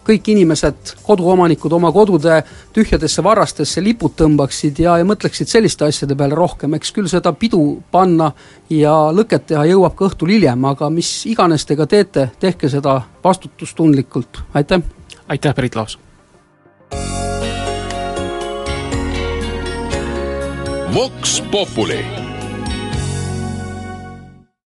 kõik 0.06 0.32
inimesed, 0.34 0.94
koduomanikud 1.06 1.72
oma 1.72 1.92
kodude 1.94 2.40
tühjadesse 2.74 3.24
varrastesse 3.24 3.82
lipud 3.84 4.16
tõmbaksid 4.18 4.82
ja, 4.82 4.96
ja 5.00 5.06
mõtleksid 5.08 5.50
selliste 5.50 5.86
asjade 5.86 6.16
peale 6.18 6.38
rohkem, 6.38 6.74
eks 6.78 6.94
küll 6.94 7.10
seda 7.10 7.32
pidu 7.38 7.62
panna 7.92 8.32
ja 8.70 8.94
lõket 9.14 9.46
teha 9.52 9.66
jõuab 9.70 9.96
ka 9.98 10.08
õhtul 10.10 10.34
hiljem, 10.34 10.64
aga 10.72 10.90
mis 10.90 11.10
iganes 11.30 11.66
te 11.66 11.78
ka 11.78 11.86
teete, 11.86 12.30
tehke 12.40 12.70
seda 12.72 13.00
vastutustundlikult, 13.24 14.42
aitäh! 14.54 14.82
aitäh, 15.28 15.54
Priit 15.54 15.78
Laos! 15.78 15.98
Vox 20.92 21.40
Populi 21.50 22.21